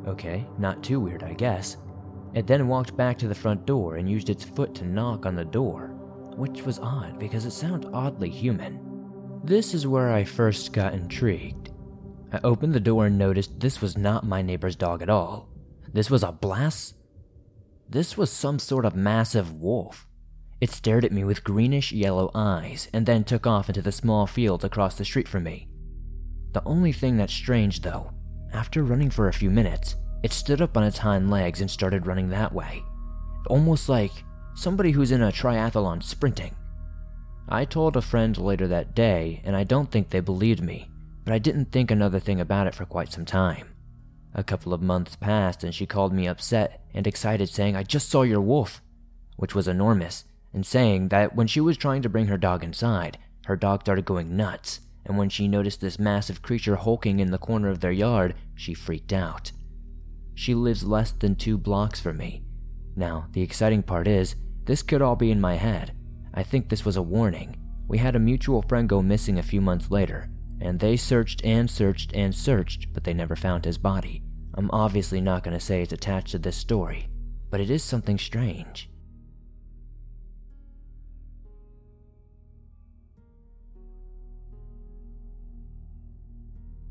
Okay, 0.08 0.48
not 0.58 0.84
too 0.84 1.00
weird, 1.00 1.24
I 1.24 1.34
guess. 1.34 1.78
It 2.34 2.48
then 2.48 2.68
walked 2.68 2.96
back 2.96 3.18
to 3.20 3.28
the 3.28 3.36
front 3.36 3.66
door 3.66 3.96
and 3.96 4.10
used 4.10 4.30
its 4.30 4.44
foot 4.44 4.74
to 4.75 4.86
knock 4.86 5.25
on 5.25 5.36
the 5.36 5.46
door, 5.46 5.88
which 6.36 6.63
was 6.63 6.80
odd 6.80 7.20
because 7.20 7.46
it 7.46 7.51
sounded 7.51 7.92
oddly 7.94 8.30
human. 8.30 8.80
This 9.44 9.74
is 9.74 9.88
where 9.88 10.12
I 10.12 10.24
first 10.24 10.74
got 10.74 10.94
intrigued. 10.94 11.72
I 12.32 12.39
opened 12.44 12.74
the 12.74 12.80
door 12.80 13.08
and 13.08 13.18
noticed 13.18 13.60
this 13.60 13.82
was 13.82 13.98
not 13.98 14.25
my 14.25 14.42
neighbor's 14.42 14.75
dog 14.75 15.01
at 15.01 15.10
all. 15.10 15.49
This 15.93 16.10
was 16.10 16.24
a 16.24 16.31
blast. 16.31 16.96
This 17.89 18.15
was 18.17 18.31
some 18.31 18.60
sort 18.60 18.86
of 18.86 18.96
massive 18.96 19.51
wolf. 19.53 20.08
It 20.62 20.69
stared 20.69 21.05
at 21.05 21.12
me 21.12 21.24
with 21.24 21.43
greenish 21.43 21.91
yellow 21.91 22.29
eyes 22.36 22.89
and 22.93 23.05
then 23.05 23.24
took 23.24 23.48
off 23.48 23.69
into 23.69 23.81
the 23.81 23.91
small 23.91 24.27
field 24.27 24.63
across 24.63 24.98
the 24.98 25.05
street 25.05 25.27
from 25.27 25.43
me. 25.43 25.67
The 26.51 26.63
only 26.65 26.91
thing 26.91 27.17
that's 27.17 27.34
strange, 27.34 27.81
though, 27.81 28.12
after 28.53 28.84
running 28.84 29.10
for 29.10 29.27
a 29.27 29.34
few 29.34 29.50
minutes, 29.50 29.96
it 30.22 30.34
stood 30.34 30.62
up 30.62 30.75
on 30.75 30.84
its 30.84 30.98
hind 30.98 31.31
legs 31.31 31.62
and 31.62 31.72
started 31.72 32.05
running 32.05 32.29
that 32.29 32.53
way, 32.53 32.84
almost 33.48 33.88
like 33.88 34.12
somebody 34.53 34.91
who's 34.91 35.12
in 35.12 35.22
a 35.22 35.31
triathlon 35.31 36.03
sprinting. 36.03 36.55
I 37.48 37.65
told 37.65 37.96
a 37.96 38.01
friend 38.01 38.38
later 38.38 38.67
that 38.67 38.93
day, 38.93 39.41
and 39.46 39.55
I 39.55 39.63
don't 39.63 39.89
think 39.89 40.10
they 40.10 40.19
believed 40.19 40.62
me, 40.62 40.89
but 41.24 41.34
I 41.34 41.39
didn't 41.39 41.72
think 41.72 41.89
another 41.89 42.19
thing 42.19 42.41
about 42.41 42.67
it 42.67 42.75
for 42.75 42.86
quite 42.86 43.12
some 43.12 43.25
time. 43.25 43.69
A 44.34 44.44
couple 44.44 44.74
of 44.74 44.82
months 44.82 45.16
passed, 45.16 45.64
and 45.64 45.74
she 45.74 45.86
called 45.86 46.14
me 46.14 46.28
upset 46.28 46.82
and 46.94 47.08
excited, 47.08 47.50
saying, 47.50 47.76
I 47.76 47.84
just 47.84 48.10
saw 48.10 48.22
your 48.22 48.42
wolf, 48.42 48.82
which 49.38 49.56
was 49.56 49.68
enormous, 49.68 50.26
and 50.54 50.66
saying 50.66 51.10
that 51.10 51.36
when 51.36 51.48
she 51.48 51.62
was 51.62 51.78
trying 51.78 52.02
to 52.04 52.10
bring 52.10 52.28
her 52.28 52.38
dog 52.38 52.64
inside, 52.64 53.18
her 53.46 53.56
dog 53.56 53.82
started 53.82 54.06
going 54.06 54.36
nuts, 54.36 54.82
and 55.06 55.18
when 55.18 55.30
she 55.30 55.48
noticed 55.48 55.82
this 55.82 55.98
massive 55.98 56.42
creature 56.42 56.76
hulking 56.76 57.20
in 57.20 57.32
the 57.32 57.38
corner 57.38 57.70
of 57.70 57.80
their 57.80 57.92
yard, 57.92 58.36
she 58.56 58.74
freaked 58.74 59.14
out. 59.14 59.52
She 60.36 60.54
lives 60.54 60.84
less 60.84 61.12
than 61.12 61.36
two 61.36 61.58
blocks 61.58 62.00
from 62.00 62.18
me. 62.18 62.44
Now, 62.96 63.28
the 63.34 63.42
exciting 63.42 63.84
part 63.84 64.08
is, 64.08 64.36
this 64.66 64.84
could 64.84 65.02
all 65.02 65.16
be 65.16 65.32
in 65.32 65.42
my 65.42 65.56
head. 65.56 65.94
I 66.34 66.44
think 66.44 66.70
this 66.70 66.86
was 66.86 66.96
a 66.96 67.02
warning. 67.02 67.58
We 67.88 67.98
had 67.98 68.16
a 68.16 68.20
mutual 68.20 68.62
friend 68.62 68.88
go 68.88 69.02
missing 69.02 69.40
a 69.40 69.44
few 69.44 69.62
months 69.62 69.90
later, 69.90 70.30
and 70.62 70.80
they 70.80 70.98
searched 70.98 71.44
and 71.44 71.70
searched 71.70 72.13
and 72.13 72.34
searched, 72.34 72.94
but 72.94 73.04
they 73.04 73.13
never 73.13 73.36
found 73.36 73.66
his 73.66 73.78
body. 73.78 74.22
I'm 74.54 74.70
obviously 74.72 75.22
not 75.22 75.44
going 75.44 75.58
to 75.58 75.63
say 75.63 75.82
it's 75.82 75.94
attached 75.94 76.32
to 76.32 76.39
this 76.39 76.58
story, 76.58 77.08
but 77.50 77.62
it 77.62 77.70
is 77.70 77.84
something 77.84 78.18
strange. 78.18 78.89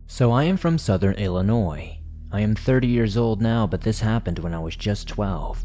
So 0.06 0.32
I 0.32 0.44
am 0.44 0.56
from 0.56 0.78
southern 0.78 1.14
Illinois, 1.14 1.98
I 2.30 2.40
am 2.40 2.54
30 2.54 2.86
years 2.86 3.16
old 3.16 3.40
now, 3.40 3.66
but 3.66 3.80
this 3.80 4.00
happened 4.00 4.38
when 4.40 4.52
I 4.52 4.58
was 4.58 4.76
just 4.76 5.08
12. 5.08 5.64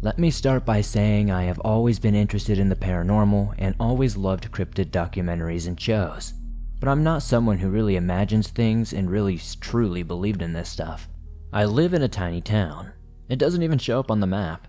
Let 0.00 0.18
me 0.18 0.32
start 0.32 0.64
by 0.64 0.80
saying 0.80 1.30
I 1.30 1.44
have 1.44 1.60
always 1.60 2.00
been 2.00 2.16
interested 2.16 2.58
in 2.58 2.68
the 2.68 2.74
paranormal 2.74 3.54
and 3.56 3.76
always 3.78 4.16
loved 4.16 4.50
cryptid 4.50 4.86
documentaries 4.86 5.68
and 5.68 5.80
shows. 5.80 6.34
But 6.82 6.88
I'm 6.88 7.04
not 7.04 7.22
someone 7.22 7.58
who 7.58 7.70
really 7.70 7.94
imagines 7.94 8.48
things 8.48 8.92
and 8.92 9.08
really 9.08 9.38
truly 9.60 10.02
believed 10.02 10.42
in 10.42 10.52
this 10.52 10.68
stuff. 10.68 11.08
I 11.52 11.64
live 11.64 11.94
in 11.94 12.02
a 12.02 12.08
tiny 12.08 12.40
town. 12.40 12.90
It 13.28 13.38
doesn't 13.38 13.62
even 13.62 13.78
show 13.78 14.00
up 14.00 14.10
on 14.10 14.18
the 14.18 14.26
map. 14.26 14.66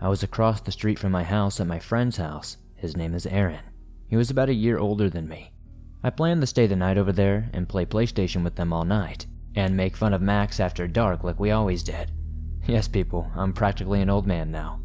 I 0.00 0.08
was 0.08 0.22
across 0.22 0.62
the 0.62 0.72
street 0.72 0.98
from 0.98 1.12
my 1.12 1.22
house 1.22 1.60
at 1.60 1.66
my 1.66 1.78
friend's 1.78 2.16
house. 2.16 2.56
His 2.76 2.96
name 2.96 3.12
is 3.12 3.26
Aaron. 3.26 3.60
He 4.08 4.16
was 4.16 4.30
about 4.30 4.48
a 4.48 4.54
year 4.54 4.78
older 4.78 5.10
than 5.10 5.28
me. 5.28 5.52
I 6.02 6.08
planned 6.08 6.40
to 6.40 6.46
stay 6.46 6.66
the 6.66 6.76
night 6.76 6.96
over 6.96 7.12
there 7.12 7.50
and 7.52 7.68
play 7.68 7.84
PlayStation 7.84 8.42
with 8.42 8.54
them 8.54 8.72
all 8.72 8.84
night 8.84 9.26
and 9.54 9.76
make 9.76 9.98
fun 9.98 10.14
of 10.14 10.22
Max 10.22 10.60
after 10.60 10.88
dark 10.88 11.24
like 11.24 11.38
we 11.38 11.50
always 11.50 11.82
did. 11.82 12.10
Yes, 12.66 12.88
people, 12.88 13.30
I'm 13.36 13.52
practically 13.52 14.00
an 14.00 14.08
old 14.08 14.26
man 14.26 14.50
now. 14.50 14.80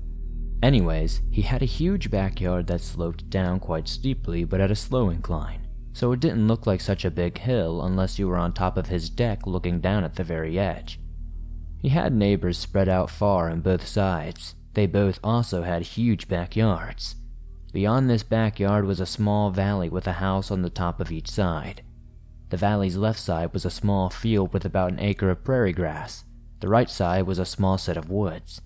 Anyways, 0.62 1.22
he 1.32 1.44
had 1.44 1.62
a 1.62 1.66
huge 1.80 2.12
backyard 2.12 2.68
that 2.68 2.82
sloped 2.82 3.30
down 3.30 3.62
quite 3.62 3.88
steeply 3.88 4.44
but 4.44 4.60
at 4.60 4.72
a 4.72 4.76
slow 4.76 5.10
incline, 5.10 5.65
so 5.96 6.12
it 6.12 6.20
didn't 6.20 6.46
look 6.46 6.68
like 6.68 6.82
such 6.82 7.06
a 7.06 7.10
big 7.10 7.38
hill 7.38 7.82
unless 7.82 8.20
you 8.20 8.28
were 8.28 8.36
on 8.36 8.52
top 8.52 8.76
of 8.76 8.88
his 8.88 9.10
deck 9.10 9.48
looking 9.48 9.80
down 9.80 10.04
at 10.04 10.16
the 10.16 10.26
very 10.26 10.60
edge. 10.60 11.00
He 11.82 11.88
had 11.88 12.12
neighbors 12.12 12.58
spread 12.58 12.90
out 12.90 13.10
far 13.10 13.50
on 13.50 13.62
both 13.62 13.88
sides. 13.88 14.56
They 14.74 14.88
both 14.88 15.22
also 15.24 15.64
had 15.64 15.84
huge 15.84 16.28
backyards. 16.28 17.16
Beyond 17.72 18.10
this 18.10 18.24
backyard 18.24 18.84
was 18.84 19.00
a 19.00 19.06
small 19.06 19.52
valley 19.52 19.88
with 19.88 20.06
a 20.06 20.14
house 20.14 20.52
on 20.52 20.64
the 20.64 20.70
top 20.70 21.00
of 21.00 21.14
each 21.14 21.30
side. 21.32 21.82
The 22.50 22.58
valley's 22.58 22.98
left 22.98 23.20
side 23.20 23.54
was 23.54 23.64
a 23.64 23.70
small 23.70 24.10
field 24.10 24.52
with 24.52 24.66
about 24.66 24.92
an 24.92 25.00
acre 25.00 25.30
of 25.30 25.46
prairie 25.46 25.72
grass. 25.72 26.26
The 26.60 26.68
right 26.68 26.90
side 26.90 27.26
was 27.26 27.40
a 27.40 27.46
small 27.46 27.78
set 27.78 27.96
of 27.96 28.10
woods, 28.10 28.60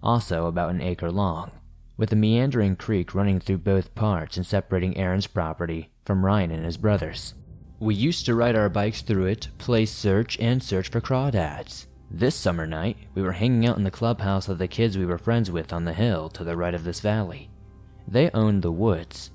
also 0.00 0.46
about 0.46 0.70
an 0.70 0.80
acre 0.80 1.10
long, 1.10 1.50
with 1.98 2.10
a 2.10 2.16
meandering 2.16 2.76
creek 2.76 3.14
running 3.14 3.38
through 3.38 3.58
both 3.58 3.94
parts 3.94 4.38
and 4.38 4.46
separating 4.46 4.96
Aaron's 4.96 5.26
property 5.26 5.90
from 6.06 6.24
Ryan 6.24 6.50
and 6.50 6.64
his 6.64 6.78
brothers. 6.78 7.34
We 7.78 7.94
used 7.94 8.24
to 8.24 8.34
ride 8.34 8.56
our 8.56 8.70
bikes 8.70 9.02
through 9.02 9.26
it, 9.26 9.48
play 9.58 9.84
search, 9.84 10.38
and 10.38 10.62
search 10.62 10.88
for 10.88 11.02
crawdads. 11.02 11.86
This 12.10 12.34
summer 12.34 12.66
night, 12.66 12.96
we 13.14 13.20
were 13.20 13.32
hanging 13.32 13.66
out 13.66 13.76
in 13.76 13.84
the 13.84 13.90
clubhouse 13.90 14.48
of 14.48 14.56
the 14.56 14.66
kids 14.66 14.96
we 14.96 15.04
were 15.04 15.18
friends 15.18 15.50
with 15.50 15.74
on 15.74 15.84
the 15.84 15.92
hill 15.92 16.30
to 16.30 16.44
the 16.44 16.56
right 16.56 16.72
of 16.72 16.84
this 16.84 17.00
valley. 17.00 17.50
They 18.06 18.30
owned 18.30 18.62
the 18.62 18.72
woods. 18.72 19.32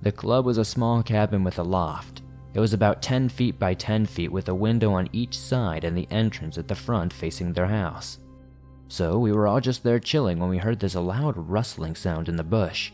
The 0.00 0.10
club 0.10 0.46
was 0.46 0.56
a 0.56 0.64
small 0.64 1.02
cabin 1.02 1.44
with 1.44 1.58
a 1.58 1.62
loft, 1.62 2.22
it 2.54 2.60
was 2.60 2.72
about 2.72 3.02
10 3.02 3.28
feet 3.30 3.58
by 3.58 3.74
10 3.74 4.06
feet 4.06 4.30
with 4.30 4.48
a 4.48 4.54
window 4.54 4.92
on 4.92 5.08
each 5.12 5.36
side 5.36 5.82
and 5.82 5.96
the 5.96 6.06
entrance 6.10 6.56
at 6.56 6.68
the 6.68 6.74
front 6.76 7.12
facing 7.12 7.52
their 7.52 7.66
house. 7.66 8.18
So 8.88 9.18
we 9.18 9.32
were 9.32 9.46
all 9.46 9.60
just 9.60 9.82
there 9.82 9.98
chilling 9.98 10.38
when 10.38 10.50
we 10.50 10.58
heard 10.58 10.78
this 10.78 10.94
loud 10.94 11.36
rustling 11.36 11.94
sound 11.94 12.28
in 12.28 12.36
the 12.36 12.44
bush. 12.44 12.92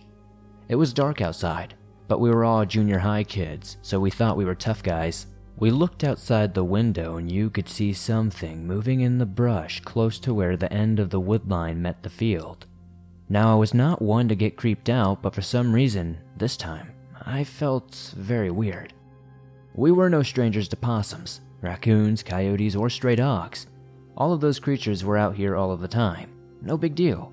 It 0.68 0.76
was 0.76 0.92
dark 0.92 1.20
outside, 1.20 1.74
but 2.08 2.20
we 2.20 2.30
were 2.30 2.44
all 2.44 2.64
junior 2.64 2.98
high 2.98 3.24
kids, 3.24 3.76
so 3.82 3.98
we 3.98 4.10
thought 4.10 4.36
we 4.36 4.44
were 4.44 4.54
tough 4.54 4.82
guys. 4.82 5.26
We 5.56 5.70
looked 5.70 6.04
outside 6.04 6.54
the 6.54 6.64
window 6.64 7.16
and 7.16 7.30
you 7.30 7.50
could 7.50 7.68
see 7.68 7.92
something 7.92 8.66
moving 8.66 9.00
in 9.00 9.18
the 9.18 9.26
brush 9.26 9.80
close 9.80 10.18
to 10.20 10.32
where 10.32 10.56
the 10.56 10.72
end 10.72 10.98
of 10.98 11.10
the 11.10 11.20
wood 11.20 11.50
line 11.50 11.82
met 11.82 12.02
the 12.02 12.08
field. 12.08 12.66
Now, 13.28 13.52
I 13.52 13.56
was 13.56 13.74
not 13.74 14.02
one 14.02 14.26
to 14.28 14.34
get 14.34 14.56
creeped 14.56 14.88
out, 14.88 15.22
but 15.22 15.34
for 15.34 15.42
some 15.42 15.72
reason, 15.72 16.18
this 16.36 16.56
time, 16.56 16.92
I 17.26 17.44
felt 17.44 18.12
very 18.16 18.50
weird. 18.50 18.92
We 19.74 19.92
were 19.92 20.10
no 20.10 20.22
strangers 20.22 20.66
to 20.68 20.76
possums, 20.76 21.40
raccoons, 21.60 22.22
coyotes, 22.22 22.74
or 22.74 22.90
stray 22.90 23.14
dogs. 23.14 23.66
All 24.20 24.34
of 24.34 24.42
those 24.42 24.60
creatures 24.60 25.02
were 25.02 25.16
out 25.16 25.34
here 25.34 25.56
all 25.56 25.72
of 25.72 25.80
the 25.80 25.88
time. 25.88 26.30
No 26.60 26.76
big 26.76 26.94
deal. 26.94 27.32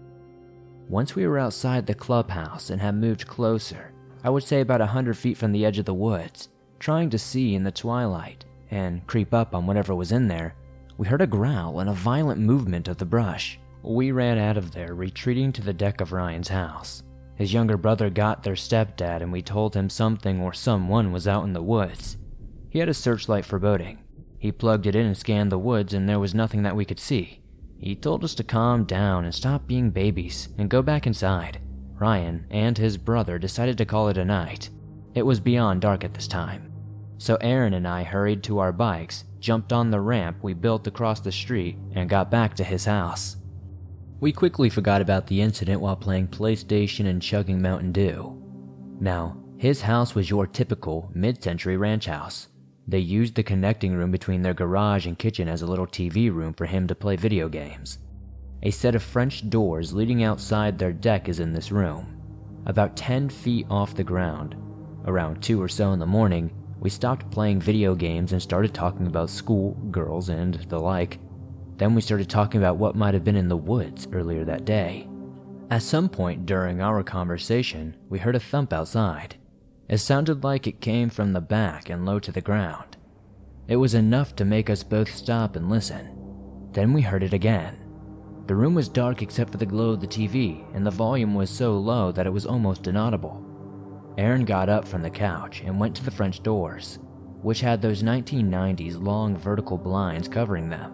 Once 0.87 1.15
we 1.15 1.27
were 1.27 1.37
outside 1.37 1.85
the 1.85 1.93
clubhouse 1.93 2.69
and 2.69 2.79
had 2.79 2.95
moved 2.95 3.27
closer, 3.27 3.91
I 4.23 4.29
would 4.29 4.43
say 4.43 4.61
about 4.61 4.79
a 4.79 4.85
hundred 4.85 5.17
feet 5.17 5.35
from 5.35 5.51
the 5.51 5.65
edge 5.65 5.79
of 5.79 5.85
the 5.85 5.93
woods, 5.93 6.47
trying 6.79 7.09
to 7.09 7.19
see 7.19 7.55
in 7.55 7.63
the 7.63 7.73
twilight 7.73 8.45
and 8.71 9.05
creep 9.05 9.33
up 9.33 9.53
on 9.53 9.67
whatever 9.67 9.93
was 9.93 10.13
in 10.13 10.29
there, 10.29 10.55
we 10.97 11.07
heard 11.07 11.21
a 11.21 11.27
growl 11.27 11.81
and 11.81 11.89
a 11.89 11.93
violent 11.93 12.39
movement 12.39 12.87
of 12.87 12.95
the 12.99 13.05
brush. 13.05 13.59
We 13.83 14.13
ran 14.13 14.37
out 14.37 14.55
of 14.55 14.71
there, 14.71 14.95
retreating 14.95 15.51
to 15.53 15.61
the 15.61 15.73
deck 15.73 15.99
of 15.99 16.13
Ryan's 16.13 16.47
house. 16.47 17.03
His 17.35 17.51
younger 17.51 17.75
brother 17.75 18.09
got 18.09 18.43
their 18.43 18.55
stepdad, 18.55 19.21
and 19.21 19.33
we 19.33 19.41
told 19.41 19.75
him 19.75 19.89
something 19.89 20.39
or 20.39 20.53
someone 20.53 21.11
was 21.11 21.27
out 21.27 21.43
in 21.43 21.51
the 21.51 21.61
woods. 21.61 22.15
He 22.69 22.79
had 22.79 22.87
a 22.87 22.93
searchlight 22.93 23.43
for 23.43 23.59
boating. 23.59 23.99
He 24.47 24.51
plugged 24.53 24.87
it 24.87 24.95
in 24.95 25.05
and 25.05 25.17
scanned 25.17 25.51
the 25.51 25.59
woods, 25.59 25.93
and 25.93 26.07
there 26.07 26.21
was 26.21 26.33
nothing 26.33 26.63
that 26.63 26.77
we 26.77 26.85
could 26.85 27.01
see. 27.01 27.41
He 27.77 27.97
told 27.97 28.23
us 28.23 28.33
to 28.35 28.45
calm 28.45 28.85
down 28.85 29.25
and 29.25 29.35
stop 29.35 29.67
being 29.67 29.89
babies 29.89 30.47
and 30.57 30.69
go 30.69 30.81
back 30.81 31.05
inside. 31.05 31.59
Ryan 31.99 32.45
and 32.49 32.77
his 32.77 32.95
brother 32.95 33.37
decided 33.39 33.77
to 33.77 33.85
call 33.85 34.07
it 34.07 34.17
a 34.17 34.23
night. 34.23 34.69
It 35.15 35.23
was 35.23 35.41
beyond 35.41 35.81
dark 35.81 36.05
at 36.05 36.13
this 36.13 36.29
time. 36.29 36.71
So 37.17 37.37
Aaron 37.41 37.73
and 37.73 37.85
I 37.85 38.03
hurried 38.03 38.41
to 38.43 38.59
our 38.59 38.71
bikes, 38.71 39.25
jumped 39.41 39.73
on 39.73 39.91
the 39.91 39.99
ramp 39.99 40.37
we 40.41 40.53
built 40.53 40.87
across 40.87 41.19
the 41.19 41.29
street, 41.33 41.75
and 41.93 42.09
got 42.09 42.31
back 42.31 42.55
to 42.55 42.63
his 42.63 42.85
house. 42.85 43.35
We 44.21 44.31
quickly 44.31 44.69
forgot 44.69 45.01
about 45.01 45.27
the 45.27 45.41
incident 45.41 45.81
while 45.81 45.97
playing 45.97 46.29
PlayStation 46.29 47.05
and 47.05 47.21
chugging 47.21 47.61
Mountain 47.61 47.91
Dew. 47.91 48.41
Now, 49.01 49.43
his 49.57 49.81
house 49.81 50.15
was 50.15 50.29
your 50.29 50.47
typical 50.47 51.11
mid 51.13 51.43
century 51.43 51.75
ranch 51.75 52.05
house. 52.05 52.47
They 52.87 52.99
used 52.99 53.35
the 53.35 53.43
connecting 53.43 53.93
room 53.93 54.11
between 54.11 54.41
their 54.41 54.53
garage 54.53 55.05
and 55.05 55.19
kitchen 55.19 55.49
as 55.49 55.61
a 55.61 55.67
little 55.67 55.87
TV 55.87 56.33
room 56.33 56.53
for 56.53 56.65
him 56.65 56.87
to 56.87 56.95
play 56.95 57.17
video 57.17 57.49
games. 57.49 57.97
A 58.63 58.71
set 58.71 58.95
of 58.95 59.03
French 59.03 59.49
doors 59.49 59.93
leading 59.93 60.23
outside 60.23 60.79
their 60.79 60.93
deck 60.93 61.27
is 61.27 61.39
in 61.39 61.53
this 61.53 61.71
room. 61.71 62.19
About 62.65 62.95
10 62.95 63.29
feet 63.29 63.65
off 63.69 63.93
the 63.93 64.03
ground, 64.03 64.55
around 65.05 65.41
2 65.43 65.61
or 65.61 65.67
so 65.67 65.91
in 65.91 65.99
the 65.99 66.05
morning, 66.05 66.51
we 66.79 66.89
stopped 66.89 67.29
playing 67.29 67.59
video 67.59 67.93
games 67.93 68.31
and 68.31 68.41
started 68.41 68.73
talking 68.73 69.07
about 69.07 69.29
school, 69.29 69.73
girls, 69.91 70.29
and 70.29 70.55
the 70.69 70.79
like. 70.79 71.19
Then 71.77 71.93
we 71.93 72.01
started 72.01 72.29
talking 72.29 72.61
about 72.61 72.77
what 72.77 72.95
might 72.95 73.13
have 73.13 73.23
been 73.23 73.35
in 73.35 73.49
the 73.49 73.57
woods 73.57 74.07
earlier 74.13 74.45
that 74.45 74.65
day. 74.65 75.07
At 75.69 75.81
some 75.81 76.07
point 76.07 76.45
during 76.45 76.81
our 76.81 77.03
conversation, 77.03 77.95
we 78.09 78.19
heard 78.19 78.35
a 78.35 78.39
thump 78.39 78.71
outside. 78.71 79.35
It 79.89 79.99
sounded 79.99 80.43
like 80.43 80.67
it 80.67 80.81
came 80.81 81.09
from 81.09 81.31
the 81.31 81.39
back 81.39 81.89
and 81.89 82.05
low 82.05 82.19
to 82.19 82.31
the 82.31 82.41
ground. 82.41 82.97
It 83.69 83.77
was 83.77 83.93
enough 83.93 84.35
to 84.35 84.45
make 84.45 84.69
us 84.69 84.83
both 84.83 85.13
stop 85.13 85.55
and 85.55 85.69
listen. 85.69 86.09
Then 86.73 86.91
we 86.91 87.01
heard 87.01 87.23
it 87.23 87.33
again. 87.33 87.77
The 88.47 88.55
room 88.55 88.75
was 88.75 88.89
dark 88.89 89.21
except 89.21 89.51
for 89.51 89.57
the 89.57 89.65
glow 89.65 89.91
of 89.91 90.01
the 90.01 90.07
TV, 90.07 90.65
and 90.75 90.85
the 90.85 90.91
volume 90.91 91.35
was 91.35 91.49
so 91.49 91.77
low 91.77 92.11
that 92.11 92.25
it 92.25 92.33
was 92.33 92.45
almost 92.45 92.87
inaudible. 92.87 93.43
Aaron 94.17 94.43
got 94.43 94.67
up 94.67 94.85
from 94.85 95.03
the 95.03 95.09
couch 95.09 95.61
and 95.65 95.79
went 95.79 95.95
to 95.95 96.03
the 96.03 96.11
French 96.11 96.43
doors, 96.43 96.99
which 97.41 97.61
had 97.61 97.81
those 97.81 98.03
1990s 98.03 99.01
long 99.01 99.37
vertical 99.37 99.77
blinds 99.77 100.27
covering 100.27 100.69
them. 100.69 100.91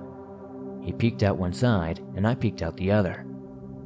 He 0.83 0.91
peeked 0.91 1.23
out 1.23 1.37
one 1.37 1.53
side, 1.53 1.99
and 2.15 2.27
I 2.27 2.35
peeked 2.35 2.61
out 2.61 2.77
the 2.77 2.91
other. 2.91 3.25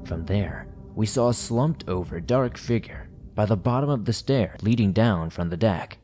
From 0.04 0.26
there, 0.26 0.68
we 0.96 1.06
saw 1.06 1.30
a 1.30 1.34
slumped 1.34 1.88
over 1.88 2.20
dark 2.20 2.58
figure 2.58 3.07
by 3.38 3.46
the 3.46 3.56
bottom 3.56 3.88
of 3.88 4.06
the 4.06 4.14
stair 4.14 4.58
leading 4.64 4.92
down 4.92 5.30
from 5.30 5.50
the 5.50 5.56
deck. 5.56 6.00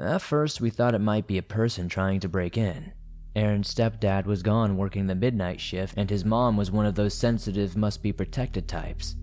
At 0.00 0.20
first, 0.20 0.60
we 0.60 0.68
thought 0.68 0.96
it 0.96 0.98
might 0.98 1.28
be 1.28 1.38
a 1.38 1.42
person 1.42 1.88
trying 1.88 2.18
to 2.18 2.28
break 2.28 2.58
in. 2.58 2.92
Aaron's 3.36 3.72
stepdad 3.72 4.26
was 4.26 4.42
gone 4.42 4.76
working 4.76 5.06
the 5.06 5.14
midnight 5.14 5.60
shift, 5.60 5.94
and 5.96 6.10
his 6.10 6.24
mom 6.24 6.56
was 6.56 6.72
one 6.72 6.84
of 6.84 6.96
those 6.96 7.14
sensitive, 7.14 7.76
must 7.76 8.02
be 8.02 8.12
protected 8.12 8.66
types. 8.66 9.14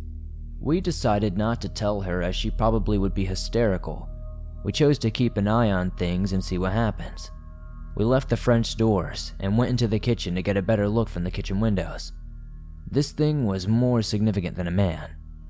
We 0.62 0.80
decided 0.80 1.38
not 1.38 1.60
to 1.60 1.68
tell 1.68 2.00
her 2.00 2.24
as 2.24 2.34
she 2.34 2.50
probably 2.50 2.98
would 2.98 3.13
be 3.13 3.25
hysterical. 3.25 4.08
We 4.63 4.72
chose 4.72 4.98
to 5.00 5.12
keep 5.12 5.36
an 5.36 5.50
eye 5.50 5.70
on 5.70 5.92
things 5.92 6.32
and 6.32 6.42
see 6.42 6.58
what 6.58 6.72
happens. 6.72 7.30
We 7.98 8.06
left 8.06 8.30
the 8.30 8.38
French 8.38 8.78
doors 8.78 9.34
and 9.42 9.58
went 9.58 9.72
into 9.72 9.88
the 9.89 10.00
kitchen 10.00 10.34
to 10.36 10.42
get 10.42 10.56
a 10.56 10.62
better 10.62 10.88
look 10.88 11.10
from 11.10 11.25
the 11.25 11.32
kitchen 11.32 11.60
windows. 11.60 12.13
This 12.89 13.12
thing 13.12 13.46
was 13.46 13.68
more 13.68 14.01
significant 14.01 14.56
than 14.56 14.68
a 14.68 14.72
man, 14.72 15.10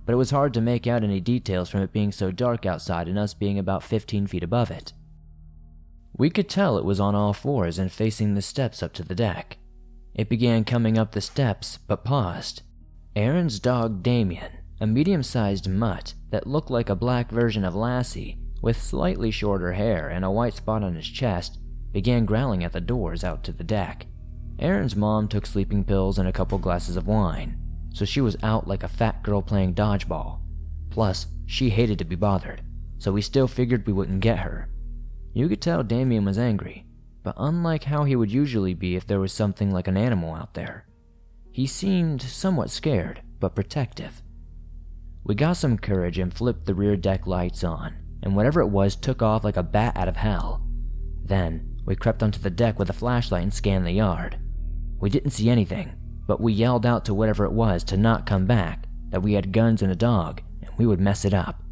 but 0.09 0.13
it 0.13 0.17
was 0.17 0.31
hard 0.31 0.55
to 0.55 0.59
make 0.59 0.87
out 0.87 1.03
any 1.03 1.19
details 1.19 1.69
from 1.69 1.81
it 1.81 1.93
being 1.93 2.11
so 2.11 2.31
dark 2.31 2.65
outside 2.65 3.07
and 3.07 3.19
us 3.19 3.35
being 3.35 3.59
about 3.59 3.83
15 3.83 4.25
feet 4.25 4.41
above 4.41 4.71
it. 4.71 4.91
We 6.17 6.31
could 6.31 6.49
tell 6.49 6.79
it 6.79 6.83
was 6.83 6.99
on 6.99 7.13
all 7.13 7.31
fours 7.31 7.77
and 7.77 7.91
facing 7.91 8.33
the 8.33 8.41
steps 8.41 8.81
up 8.81 8.91
to 8.93 9.03
the 9.03 9.13
deck. 9.13 9.59
It 10.15 10.27
began 10.27 10.63
coming 10.63 10.97
up 10.97 11.11
the 11.11 11.21
steps, 11.21 11.77
but 11.85 12.03
paused. 12.03 12.63
Aaron's 13.15 13.59
dog 13.59 14.01
Damien, 14.01 14.51
a 14.81 14.87
medium 14.87 15.21
sized 15.21 15.69
mutt 15.69 16.15
that 16.31 16.47
looked 16.47 16.71
like 16.71 16.89
a 16.89 16.95
black 16.95 17.29
version 17.29 17.63
of 17.63 17.75
Lassie, 17.75 18.39
with 18.63 18.81
slightly 18.81 19.29
shorter 19.29 19.73
hair 19.73 20.09
and 20.09 20.25
a 20.25 20.31
white 20.31 20.55
spot 20.55 20.83
on 20.83 20.95
his 20.95 21.07
chest, 21.07 21.59
began 21.91 22.25
growling 22.25 22.63
at 22.63 22.71
the 22.71 22.81
doors 22.81 23.23
out 23.23 23.43
to 23.43 23.51
the 23.51 23.63
deck. 23.63 24.07
Aaron's 24.57 24.95
mom 24.95 25.27
took 25.27 25.45
sleeping 25.45 25.83
pills 25.83 26.17
and 26.17 26.27
a 26.27 26.33
couple 26.33 26.57
glasses 26.57 26.95
of 26.95 27.05
wine, 27.05 27.58
so 27.93 28.05
she 28.05 28.21
was 28.21 28.37
out 28.43 28.67
like 28.67 28.83
a 28.83 28.87
fat 28.87 29.23
girl 29.23 29.41
playing 29.41 29.73
dodgeball. 29.73 30.39
Plus, 30.89 31.27
she 31.45 31.69
hated 31.69 31.97
to 31.99 32.05
be 32.05 32.15
bothered, 32.15 32.61
so 32.97 33.11
we 33.11 33.21
still 33.21 33.47
figured 33.47 33.85
we 33.85 33.93
wouldn't 33.93 34.21
get 34.21 34.39
her. 34.39 34.69
You 35.33 35.47
could 35.47 35.61
tell 35.61 35.83
Damien 35.83 36.25
was 36.25 36.37
angry, 36.37 36.85
but 37.23 37.35
unlike 37.37 37.83
how 37.83 38.03
he 38.03 38.15
would 38.15 38.31
usually 38.31 38.73
be 38.73 38.95
if 38.95 39.05
there 39.05 39.19
was 39.19 39.33
something 39.33 39.71
like 39.71 39.87
an 39.87 39.97
animal 39.97 40.33
out 40.33 40.53
there, 40.53 40.87
he 41.51 41.67
seemed 41.67 42.21
somewhat 42.21 42.69
scared, 42.69 43.21
but 43.39 43.55
protective. 43.55 44.21
We 45.23 45.35
got 45.35 45.57
some 45.57 45.77
courage 45.77 46.17
and 46.17 46.33
flipped 46.33 46.65
the 46.65 46.73
rear 46.73 46.95
deck 46.95 47.27
lights 47.27 47.63
on, 47.63 47.95
and 48.23 48.35
whatever 48.35 48.61
it 48.61 48.67
was 48.67 48.95
took 48.95 49.21
off 49.21 49.43
like 49.43 49.57
a 49.57 49.63
bat 49.63 49.97
out 49.97 50.07
of 50.07 50.17
hell. 50.17 50.65
Then, 51.23 51.81
we 51.85 51.95
crept 51.95 52.23
onto 52.23 52.39
the 52.39 52.49
deck 52.49 52.79
with 52.79 52.89
a 52.89 52.93
flashlight 52.93 53.43
and 53.43 53.53
scanned 53.53 53.85
the 53.85 53.91
yard. 53.91 54.39
We 54.99 55.09
didn't 55.09 55.31
see 55.31 55.49
anything, 55.49 55.93
but 56.29 56.39
we 56.39 56.53
yelled 56.53 56.85
out 56.85 57.05
to 57.05 57.13
whatever 57.15 57.43
it 57.43 57.51
was 57.51 57.83
to 57.83 57.97
not 57.97 58.27
come 58.27 58.45
back, 58.45 58.85
that 59.09 59.23
we 59.23 59.33
had 59.33 59.51
guns 59.51 59.81
and 59.81 59.91
a 59.91 59.95
dog, 59.95 60.43
and 60.61 60.69
we 60.77 60.85
would 60.85 60.99
mess 60.99 61.25
it 61.25 61.33
up. 61.33 61.63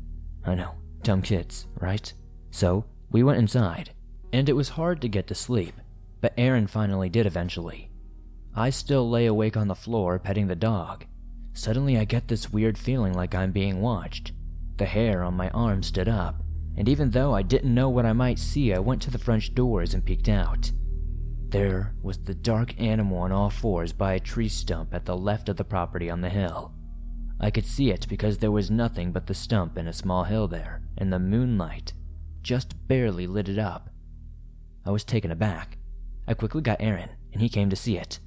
I 0.43 0.55
know, 0.55 0.71
dumb 1.03 1.21
kids, 1.21 1.67
right? 1.79 2.11
So, 2.49 2.83
we 3.11 3.21
went 3.21 3.37
inside, 3.37 3.91
and 4.33 4.49
it 4.49 4.55
was 4.55 4.69
hard 4.69 4.99
to 5.01 5.07
get 5.07 5.27
to 5.27 5.35
sleep, 5.35 5.75
but 6.21 6.33
Aaron 6.39 6.65
finally 6.65 7.07
did 7.07 7.27
eventually. 7.27 7.91
I 8.55 8.71
still 8.71 9.07
lay 9.07 9.27
awake 9.27 9.55
on 9.55 9.67
the 9.67 9.75
floor 9.75 10.17
petting 10.17 10.47
the 10.47 10.55
dog. 10.55 11.05
Suddenly, 11.53 11.95
I 11.95 12.05
get 12.05 12.27
this 12.27 12.51
weird 12.51 12.79
feeling 12.79 13.13
like 13.13 13.35
I'm 13.35 13.51
being 13.51 13.79
watched. 13.79 14.31
The 14.77 14.85
hair 14.85 15.21
on 15.21 15.35
my 15.35 15.49
arm 15.51 15.83
stood 15.83 16.09
up, 16.09 16.41
and 16.75 16.89
even 16.89 17.11
though 17.11 17.35
I 17.35 17.43
didn't 17.43 17.75
know 17.75 17.89
what 17.89 18.07
I 18.07 18.13
might 18.13 18.39
see, 18.39 18.73
I 18.73 18.79
went 18.79 19.03
to 19.03 19.11
the 19.11 19.19
French 19.19 19.53
doors 19.53 19.93
and 19.93 20.03
peeked 20.03 20.29
out. 20.29 20.71
There 21.49 21.95
was 22.01 22.17
the 22.17 22.35
dark 22.35 22.77
animal 22.77 23.19
on 23.19 23.31
all 23.31 23.49
fours 23.49 23.93
by 23.93 24.13
a 24.13 24.19
tree 24.19 24.49
stump 24.49 24.93
at 24.93 25.05
the 25.05 25.15
left 25.15 25.47
of 25.47 25.55
the 25.55 25.63
property 25.63 26.09
on 26.09 26.19
the 26.19 26.29
hill. 26.29 26.73
I 27.39 27.51
could 27.51 27.65
see 27.65 27.89
it 27.89 28.05
because 28.09 28.39
there 28.39 28.51
was 28.51 28.69
nothing 28.69 29.13
but 29.13 29.27
the 29.27 29.33
stump 29.33 29.77
and 29.77 29.87
a 29.87 29.93
small 29.93 30.25
hill 30.25 30.49
there, 30.49 30.81
and 30.97 31.13
the 31.13 31.19
moonlight 31.19 31.93
just 32.41 32.75
barely 32.89 33.27
lit 33.27 33.47
it 33.47 33.57
up. 33.57 33.89
I 34.85 34.91
was 34.91 35.05
taken 35.05 35.31
aback. 35.31 35.77
I 36.27 36.33
quickly 36.33 36.61
got 36.61 36.81
Aaron, 36.81 37.11
and 37.31 37.41
he 37.41 37.47
came 37.47 37.69
to 37.69 37.77
see 37.77 37.97
it. 37.97 38.19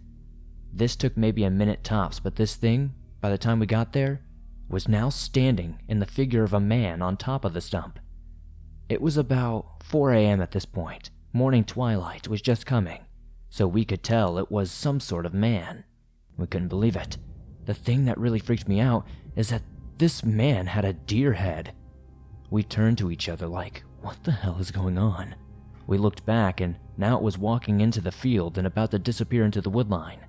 This 0.73 0.97
took 0.97 1.15
maybe 1.15 1.45
a 1.45 1.51
minute 1.51 1.85
tops, 1.85 2.21
but 2.21 2.37
this 2.37 2.57
thing, 2.57 2.95
by 3.21 3.29
the 3.29 3.37
time 3.37 3.59
we 3.59 3.67
got 3.67 3.93
there, 3.93 4.23
was 4.67 4.89
now 4.89 5.11
standing 5.11 5.79
in 5.89 5.99
the 5.99 6.07
figure 6.07 6.43
of 6.43 6.55
a 6.55 6.61
man 6.61 7.03
on 7.03 7.19
top 7.19 7.45
of 7.45 7.53
the 7.53 7.61
stump. 7.61 7.99
It 8.89 9.03
was 9.03 9.19
about 9.19 9.83
4 9.83 10.13
a.m. 10.13 10.41
at 10.41 10.53
this 10.53 10.65
point. 10.65 11.11
Morning 11.35 11.65
twilight 11.65 12.27
was 12.27 12.41
just 12.41 12.67
coming, 12.67 13.01
so 13.51 13.67
we 13.67 13.85
could 13.85 14.03
tell 14.03 14.39
it 14.39 14.51
was 14.51 14.71
some 14.71 15.01
sort 15.01 15.27
of 15.27 15.35
man. 15.35 15.85
We 16.39 16.47
couldn't 16.47 16.69
believe 16.69 16.97
it. 16.97 17.19
The 17.67 17.75
thing 17.75 18.07
that 18.07 18.19
really 18.19 18.39
freaked 18.39 18.69
me 18.69 18.81
out 18.81 19.07
is 19.37 19.51
that 19.51 19.63
this 19.99 20.25
man 20.25 20.67
had 20.67 20.87
a 20.87 20.95
deer 20.95 21.35
head. 21.35 21.75
We 22.49 22.63
turned 22.63 22.97
to 22.99 23.11
each 23.11 23.29
other 23.29 23.47
like, 23.47 23.83
what 24.01 24.25
the 24.25 24.33
hell 24.33 24.57
is 24.59 24.71
going 24.71 24.97
on? 24.97 25.35
We 25.87 25.99
looked 25.99 26.25
back, 26.25 26.61
and 26.61 26.77
now 26.97 27.17
it 27.17 27.23
was 27.23 27.37
walking 27.37 27.81
into 27.81 28.01
the 28.01 28.13
field 28.13 28.57
and 28.57 28.67
about 28.67 28.93
to 28.93 28.99
disappear 28.99 29.45
into 29.45 29.61
the 29.61 29.71
woodline. 29.71 30.21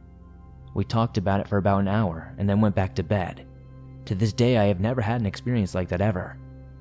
We 0.73 0.83
talked 0.83 1.17
about 1.17 1.39
it 1.39 1.47
for 1.47 1.57
about 1.57 1.81
an 1.81 1.87
hour 1.87 2.33
and 2.37 2.49
then 2.49 2.59
went 2.59 2.75
back 2.75 2.95
to 2.95 3.03
bed. 3.03 3.45
To 4.05 4.15
this 4.15 4.33
day, 4.33 4.57
I 4.57 4.65
have 4.65 4.79
never 4.79 5.01
had 5.01 5.21
an 5.21 5.27
experience 5.27 5.75
like 5.75 5.89
that 5.89 6.01
ever. 6.01 6.37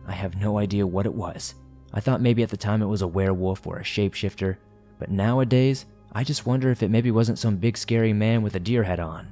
I 0.07 0.13
have 0.13 0.41
no 0.41 0.59
idea 0.59 0.87
what 0.87 1.07
it 1.07 1.15
was. 1.15 1.55
I 1.93 2.01
thought 2.01 2.21
maybe 2.21 2.43
at 2.43 2.49
the 2.49 2.57
time 2.57 2.83
it 2.83 2.87
was 2.87 3.03
a 3.03 3.07
werewolf 3.07 3.67
or 3.67 3.79
a 3.79 3.85
shapeshifter, 3.85 4.57
but 4.99 5.11
nowadays, 5.11 5.87
I 6.13 6.25
just 6.25 6.47
wonder 6.47 6.71
if 6.71 6.83
it 6.83 6.91
maybe 6.91 7.11
wasn't 7.11 7.39
some 7.39 7.57
big 7.57 7.77
scary 7.77 8.13
man 8.13 8.43
with 8.43 8.57
a 8.57 8.61
deer 8.61 8.83
head 8.83 9.01
on. 9.01 9.29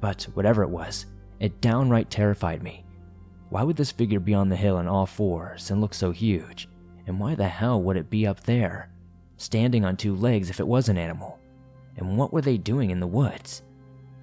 But 0.00 0.24
whatever 0.34 0.62
it 0.62 0.70
was, 0.70 1.06
it 1.40 1.60
downright 1.60 2.10
terrified 2.10 2.62
me. 2.62 2.84
Why 3.50 3.62
would 3.62 3.76
this 3.76 3.92
figure 3.92 4.20
be 4.20 4.34
on 4.34 4.48
the 4.48 4.56
hill 4.56 4.76
on 4.76 4.88
all 4.88 5.06
fours 5.06 5.70
and 5.70 5.80
look 5.80 5.94
so 5.94 6.10
huge? 6.10 6.68
And 7.06 7.20
why 7.20 7.34
the 7.34 7.48
hell 7.48 7.82
would 7.82 7.96
it 7.96 8.10
be 8.10 8.26
up 8.26 8.40
there, 8.40 8.90
standing 9.36 9.84
on 9.84 9.96
two 9.96 10.16
legs 10.16 10.50
if 10.50 10.58
it 10.58 10.66
was 10.66 10.88
an 10.88 10.98
animal? 10.98 11.38
And 11.96 12.16
what 12.16 12.32
were 12.32 12.40
they 12.40 12.58
doing 12.58 12.90
in 12.90 13.00
the 13.00 13.06
woods? 13.06 13.62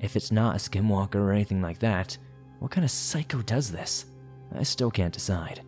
If 0.02 0.16
it's 0.16 0.32
not 0.32 0.56
a 0.56 0.60
skinwalker 0.60 1.16
or 1.16 1.32
anything 1.32 1.62
like 1.62 1.80
that, 1.80 2.18
what 2.60 2.72
kind 2.72 2.84
of 2.84 2.92
psycho 2.92 3.42
does 3.42 3.72
this? 3.72 4.06
I 4.56 4.64
still 4.64 4.92
can't 4.92 5.14
decide. 5.14 5.62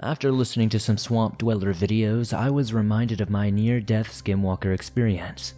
After 0.00 0.30
listening 0.30 0.68
to 0.70 0.78
some 0.78 0.98
Swamp 0.98 1.38
Dweller 1.38 1.72
videos, 1.72 2.34
I 2.34 2.50
was 2.50 2.74
reminded 2.74 3.22
of 3.22 3.30
my 3.30 3.48
near 3.48 3.80
death 3.80 4.08
skinwalker 4.08 4.74
experience. 4.74 5.54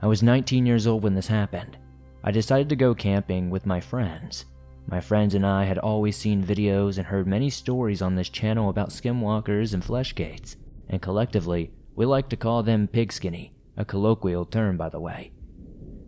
I 0.00 0.06
was 0.06 0.22
19 0.22 0.64
years 0.64 0.86
old 0.86 1.02
when 1.02 1.14
this 1.14 1.26
happened. 1.26 1.76
I 2.24 2.30
decided 2.30 2.70
to 2.70 2.76
go 2.76 2.94
camping 2.94 3.50
with 3.50 3.66
my 3.66 3.78
friends. 3.80 4.46
My 4.88 4.98
friends 4.98 5.34
and 5.34 5.44
I 5.44 5.64
had 5.64 5.76
always 5.76 6.16
seen 6.16 6.42
videos 6.42 6.96
and 6.96 7.06
heard 7.06 7.26
many 7.26 7.50
stories 7.50 8.00
on 8.00 8.14
this 8.14 8.30
channel 8.30 8.70
about 8.70 8.88
skinwalkers 8.88 9.74
and 9.74 9.82
fleshgaits, 9.82 10.56
and 10.88 11.02
collectively, 11.02 11.70
we 11.94 12.06
like 12.06 12.30
to 12.30 12.36
call 12.36 12.62
them 12.62 12.88
pigskinny, 12.88 13.52
a 13.76 13.84
colloquial 13.84 14.46
term 14.46 14.78
by 14.78 14.88
the 14.88 15.00
way. 15.00 15.32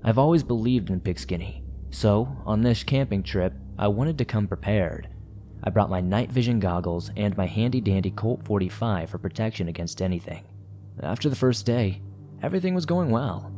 I've 0.03 0.19
always 0.19 0.43
believed 0.43 0.89
in 0.89 1.01
pigskinny, 1.01 1.65
so 1.91 2.35
on 2.47 2.63
this 2.63 2.83
camping 2.83 3.23
trip, 3.23 3.53
I 3.79 3.89
wanted 3.89 4.17
to 4.19 4.25
come 4.25 4.49
prepared. 4.49 5.09
I 5.65 5.71
brought 5.71 5.91
my 5.91 6.01
night 6.01 6.31
vision 6.31 6.61
goggles 6.61 7.11
and 7.17 7.37
my 7.37 7.47
handy 7.47 7.81
dandy 7.81 8.11
Colt 8.11 8.45
45 8.45 9.11
for 9.11 9.19
protection 9.19 9.69
against 9.69 10.01
anything. 10.01 10.45
After 11.03 11.29
the 11.29 11.37
first 11.37 11.67
day, 11.67 12.03
everything 12.43 12.75
was 12.75 12.87
going 12.87 13.11
well. 13.11 13.53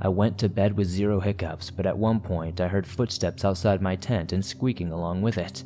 I 0.00 0.08
went 0.08 0.38
to 0.38 0.48
bed 0.48 0.76
with 0.76 0.86
zero 0.86 1.18
hiccups, 1.18 1.70
but 1.70 1.86
at 1.86 1.98
one 1.98 2.20
point 2.20 2.60
I 2.60 2.68
heard 2.68 2.86
footsteps 2.86 3.44
outside 3.44 3.82
my 3.82 3.96
tent 3.96 4.32
and 4.32 4.44
squeaking 4.44 4.92
along 4.92 5.22
with 5.22 5.38
it. 5.38 5.64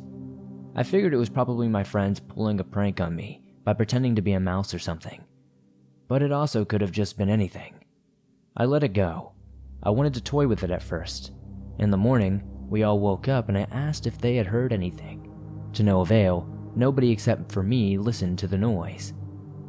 I 0.75 0.81
figured 0.83 1.13
it 1.13 1.17
was 1.17 1.29
probably 1.29 1.67
my 1.67 1.83
friends 1.83 2.19
pulling 2.19 2.59
a 2.59 2.63
prank 2.63 2.99
on 2.99 3.15
me 3.15 3.43
by 3.63 3.73
pretending 3.73 4.15
to 4.15 4.23
be 4.23 4.33
a 4.33 4.39
mouse 4.39 4.73
or 4.73 4.79
something. 4.79 5.23
But 6.07 6.23
it 6.23 6.31
also 6.31 6.65
could 6.65 6.81
have 6.81 6.91
just 6.91 7.17
been 7.17 7.29
anything. 7.29 7.85
I 8.57 8.65
let 8.65 8.83
it 8.83 8.93
go. 8.93 9.33
I 9.83 9.91
wanted 9.91 10.15
to 10.15 10.21
toy 10.21 10.47
with 10.47 10.63
it 10.63 10.71
at 10.71 10.81
first. 10.81 11.31
In 11.77 11.91
the 11.91 11.97
morning, 11.97 12.41
we 12.69 12.83
all 12.83 12.99
woke 12.99 13.27
up 13.27 13.49
and 13.49 13.57
I 13.57 13.67
asked 13.71 14.07
if 14.07 14.17
they 14.17 14.35
had 14.35 14.47
heard 14.47 14.73
anything. 14.73 15.22
To 15.73 15.83
no 15.83 16.01
avail, 16.01 16.47
nobody 16.75 17.11
except 17.11 17.51
for 17.51 17.63
me 17.63 17.97
listened 17.97 18.39
to 18.39 18.47
the 18.47 18.57
noise. 18.57 19.13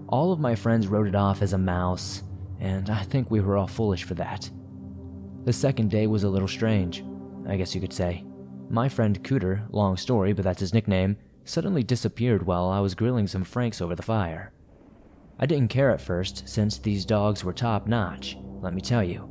All 0.09 0.33
of 0.33 0.41
my 0.41 0.55
friends 0.55 0.87
wrote 0.87 1.07
it 1.07 1.15
off 1.15 1.43
as 1.43 1.55
a 1.55 1.59
mouse, 1.59 2.23
and 2.61 2.91
I 2.91 3.03
think 3.03 3.31
we 3.31 3.41
were 3.41 3.57
all 3.57 3.67
foolish 3.67 4.05
for 4.05 4.15
that. 4.15 4.51
The 5.45 5.53
second 5.53 5.91
day 5.91 6.07
was 6.07 6.25
a 6.25 6.29
little 6.29 6.49
strange, 6.49 7.05
I 7.49 7.57
guess 7.57 7.75
you 7.75 7.81
could 7.81 7.93
say. 7.93 8.25
My 8.71 8.89
friend 8.89 9.23
Cooter, 9.23 9.67
long 9.71 9.97
story, 9.97 10.33
but 10.33 10.45
that's 10.45 10.61
his 10.61 10.75
nickname, 10.75 11.17
suddenly 11.45 11.83
disappeared 11.83 12.47
while 12.47 12.69
I 12.69 12.81
was 12.81 12.95
grilling 12.95 13.27
some 13.27 13.45
franks 13.45 13.81
over 13.81 13.95
the 13.95 14.03
fire. 14.03 14.53
I 15.39 15.47
didn't 15.47 15.69
care 15.69 15.91
at 15.91 16.01
first, 16.01 16.49
since 16.49 16.79
these 16.79 17.05
dogs 17.05 17.45
were 17.45 17.53
top 17.53 17.87
notch, 17.87 18.37
let 18.61 18.73
me 18.73 18.81
tell 18.81 19.03
you. 19.03 19.29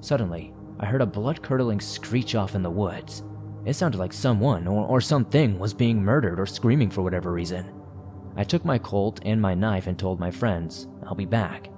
Suddenly, 0.00 0.52
I 0.80 0.86
heard 0.86 1.00
a 1.00 1.06
blood 1.06 1.42
curdling 1.42 1.80
screech 1.80 2.34
off 2.34 2.54
in 2.54 2.62
the 2.62 2.70
woods. 2.70 3.22
It 3.68 3.76
sounded 3.76 3.98
like 3.98 4.14
someone 4.14 4.66
or, 4.66 4.86
or 4.86 4.98
something 4.98 5.58
was 5.58 5.74
being 5.74 6.02
murdered 6.02 6.40
or 6.40 6.46
screaming 6.46 6.88
for 6.88 7.02
whatever 7.02 7.30
reason. 7.30 7.70
I 8.34 8.42
took 8.42 8.64
my 8.64 8.78
Colt 8.78 9.20
and 9.26 9.42
my 9.42 9.52
knife 9.52 9.86
and 9.86 9.98
told 9.98 10.18
my 10.18 10.30
friends, 10.30 10.88
I'll 11.04 11.14
be 11.14 11.26
back. 11.26 11.68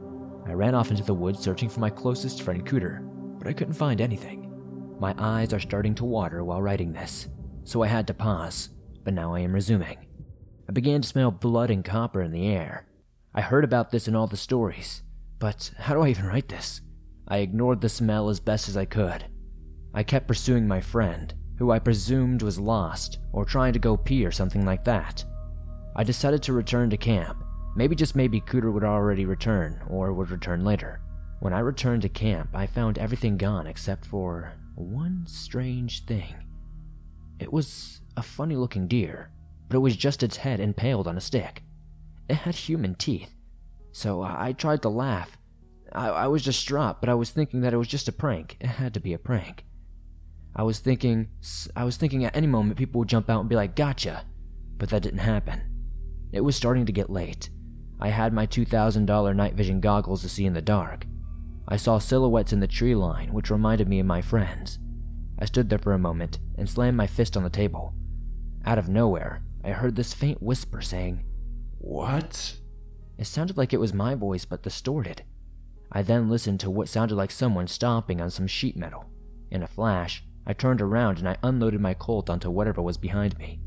I 0.47 0.53
ran 0.53 0.77
off 0.77 0.93
into 0.93 1.03
the 1.03 1.13
woods 1.13 1.41
searching 1.41 1.69
for 1.69 1.81
my 1.81 1.91
closest 1.91 2.43
friend 2.43 2.65
Cooter, 2.65 3.01
but 3.41 3.49
I 3.49 3.53
couldn't 3.53 3.75
find 3.75 4.01
anything. 4.01 4.97
My 5.01 5.17
eyes 5.19 5.53
are 5.53 5.59
starting 5.59 5.97
to 5.97 6.05
water 6.05 6.45
while 6.45 6.63
writing 6.63 6.93
this, 6.93 7.27
so 7.65 7.83
I 7.83 7.89
had 7.89 8.07
to 8.07 8.15
pause, 8.15 8.69
but 9.03 9.13
now 9.13 9.35
I 9.35 9.41
am 9.41 9.53
resuming. 9.53 10.07
I 10.69 10.73
began 10.73 11.03
to 11.03 11.09
smell 11.09 11.33
blood 11.33 11.73
and 11.73 11.85
copper 11.85 12.23
in 12.23 12.31
the 12.31 12.47
air. 12.47 12.87
I 13.35 13.41
heard 13.41 13.65
about 13.65 13.91
this 13.91 14.07
in 14.07 14.15
all 14.15 14.29
the 14.29 14.37
stories, 14.37 15.03
but 15.41 15.73
how 15.77 15.95
do 15.95 16.03
I 16.03 16.11
even 16.11 16.27
write 16.27 16.51
this? 16.51 16.83
I 17.27 17.39
ignored 17.39 17.81
the 17.81 17.89
smell 17.89 18.29
as 18.29 18.39
best 18.39 18.69
as 18.69 18.77
I 18.77 18.85
could. 18.85 19.25
I 19.93 20.05
kept 20.05 20.29
pursuing 20.29 20.69
my 20.69 20.81
friend, 20.81 21.35
who 21.61 21.71
I 21.71 21.79
presumed 21.79 22.41
was 22.41 22.59
lost 22.59 23.19
or 23.35 23.45
trying 23.45 23.75
to 23.75 23.79
go 23.79 23.95
pee 23.95 24.25
or 24.25 24.33
something 24.33 24.65
like 24.65 24.83
that. 24.85 25.23
I 25.95 26.03
decided 26.03 26.43
to 26.45 26.55
return 26.55 26.89
to 26.89 26.97
camp. 26.97 27.45
Maybe 27.77 27.95
just 27.95 28.17
maybe 28.17 28.41
Cooter 28.41 28.73
would 28.73 28.83
already 28.83 29.27
return 29.27 29.79
or 29.91 30.15
would 30.15 30.31
return 30.31 30.65
later. 30.65 31.03
When 31.41 31.53
I 31.53 31.59
returned 31.59 32.01
to 32.03 32.09
camp, 32.09 32.49
I 32.55 32.67
found 32.67 32.99
everything 32.99 33.37
gone 33.37 33.67
except 33.67 34.07
for 34.07 34.55
one 34.75 35.27
strange 35.27 36.07
thing. 36.07 36.35
It 37.39 37.53
was 37.53 38.01
a 38.17 38.23
funny 38.23 38.57
looking 38.57 38.89
deer, 38.89 39.31
but 39.69 39.77
it 39.77 39.81
was 39.81 39.97
just 39.97 40.23
its 40.23 40.39
head 40.39 40.61
impaled 40.61 41.07
on 41.07 41.19
a 41.19 41.21
stick. 41.21 41.63
It 42.31 42.37
had 42.37 42.55
human 42.55 42.95
teeth, 42.95 43.35
so 43.93 44.23
I 44.23 44.55
tried 44.57 44.81
to 44.83 44.89
laugh. 44.89 45.37
I, 45.93 46.09
I 46.09 46.27
was 46.29 46.43
distraught, 46.43 47.01
but 47.01 47.11
I 47.11 47.15
was 47.15 47.31
thinking 47.31 47.61
that 47.61 47.75
it 47.75 47.79
was 47.79 47.89
just 47.89 48.09
a 48.09 48.13
prank. 48.13 48.57
It 48.61 48.67
had 48.67 48.95
to 48.95 49.01
be 49.01 49.13
a 49.13 49.19
prank. 49.19 49.67
I 50.55 50.63
was 50.63 50.79
thinking, 50.81 51.29
I 51.77 51.85
was 51.85 51.97
thinking 51.97 52.25
at 52.25 52.37
any 52.37 52.47
moment 52.47 52.79
people 52.79 52.99
would 53.01 53.09
jump 53.09 53.31
out 53.31 53.41
and 53.41 53.49
be 53.49 53.57
like, 53.57 53.77
gotcha. 53.77 54.25
But 54.79 54.91
that 54.91 55.03
didn't 55.03 55.21
happen. 55.21 55.63
It 56.33 56.41
was 56.41 56.57
starting 56.57 56.87
to 56.87 56.93
get 56.93 57.11
late. 57.11 57.51
I 58.01 58.09
had 58.09 58.33
my 58.33 58.47
$2,000 58.47 59.37
night 59.37 59.55
vision 59.55 59.81
goggles 59.81 60.23
to 60.23 60.29
see 60.29 60.47
in 60.47 60.55
the 60.55 60.63
dark. 60.63 61.07
I 61.69 61.77
saw 61.77 61.99
silhouettes 61.99 62.53
in 62.53 62.61
the 62.61 62.67
tree 62.67 62.95
line, 62.95 63.33
which 63.33 63.51
reminded 63.51 63.89
me 63.89 64.01
of 64.01 64.07
my 64.07 64.23
friends. 64.23 64.79
I 65.39 65.45
stood 65.45 65.69
there 65.69 65.79
for 65.79 65.93
a 65.93 65.99
moment 65.99 66.39
and 66.57 66.69
slammed 66.69 66.97
my 66.97 67.07
fist 67.07 67.37
on 67.37 67.45
the 67.45 67.51
table. 67.51 67.95
Out 68.65 68.79
of 68.79 68.89
nowhere, 68.89 69.43
I 69.65 69.71
heard 69.71 69.97
this 69.97 70.15
faint 70.15 70.43
whisper 70.43 70.81
saying, 70.83 71.25
What? 71.79 72.57
It 73.19 73.27
sounded 73.27 73.57
like 73.57 73.73
it 73.73 73.81
was 73.81 73.95
my 73.95 74.15
voice, 74.15 74.45
but 74.45 74.63
distorted. 74.63 75.23
I 75.93 76.03
then 76.03 76.31
listened 76.31 76.61
to 76.61 76.71
what 76.71 76.89
sounded 76.89 77.17
like 77.17 77.31
someone 77.31 77.67
stomping 77.67 78.21
on 78.21 78.31
some 78.31 78.47
sheet 78.47 78.77
metal. 78.77 79.07
In 79.51 79.63
a 79.63 79.67
flash, 79.67 80.25
I 80.47 80.53
turned 80.53 80.81
around 80.81 81.19
and 81.19 81.29
I 81.29 81.37
unloaded 81.43 81.81
my 81.81 81.95
Colt 81.95 82.31
onto 82.31 82.51
whatever 82.51 82.83
was 82.83 82.97
behind 82.97 83.39
me. 83.39 83.61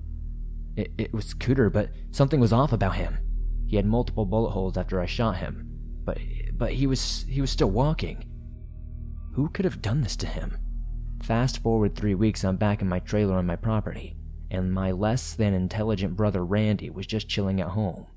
It, 0.75 0.91
it 0.97 1.13
was 1.13 1.33
Cooter, 1.33 1.71
but 1.71 1.89
something 2.12 2.39
was 2.39 2.53
off 2.53 2.73
about 2.73 2.95
him. 2.95 3.19
He 3.67 3.75
had 3.75 3.86
multiple 3.86 4.25
bullet 4.25 4.51
holes 4.51 4.77
after 4.77 4.99
I 4.99 5.05
shot 5.05 5.38
him, 5.38 5.67
but 6.03 6.17
but 6.53 6.73
he 6.73 6.88
was 6.88 7.25
he 7.29 7.41
was 7.41 7.51
still 7.51 7.71
walking. 7.71 8.25
Who 9.33 9.49
could 9.49 9.65
have 9.65 9.81
done 9.81 10.01
this 10.01 10.15
to 10.17 10.27
him? 10.27 10.57
Fast 11.23 11.63
forward 11.63 11.95
three 11.95 12.15
weeks, 12.15 12.43
I'm 12.43 12.57
back 12.57 12.81
in 12.81 12.89
my 12.89 12.99
trailer 12.99 13.36
on 13.36 13.45
my 13.45 13.55
property, 13.55 14.15
and 14.51 14.73
my 14.73 14.91
less 14.91 15.33
than 15.33 15.53
intelligent 15.53 16.15
brother 16.15 16.43
Randy 16.43 16.89
was 16.89 17.07
just 17.07 17.29
chilling 17.29 17.62
at 17.62 17.69
home. 17.69 18.07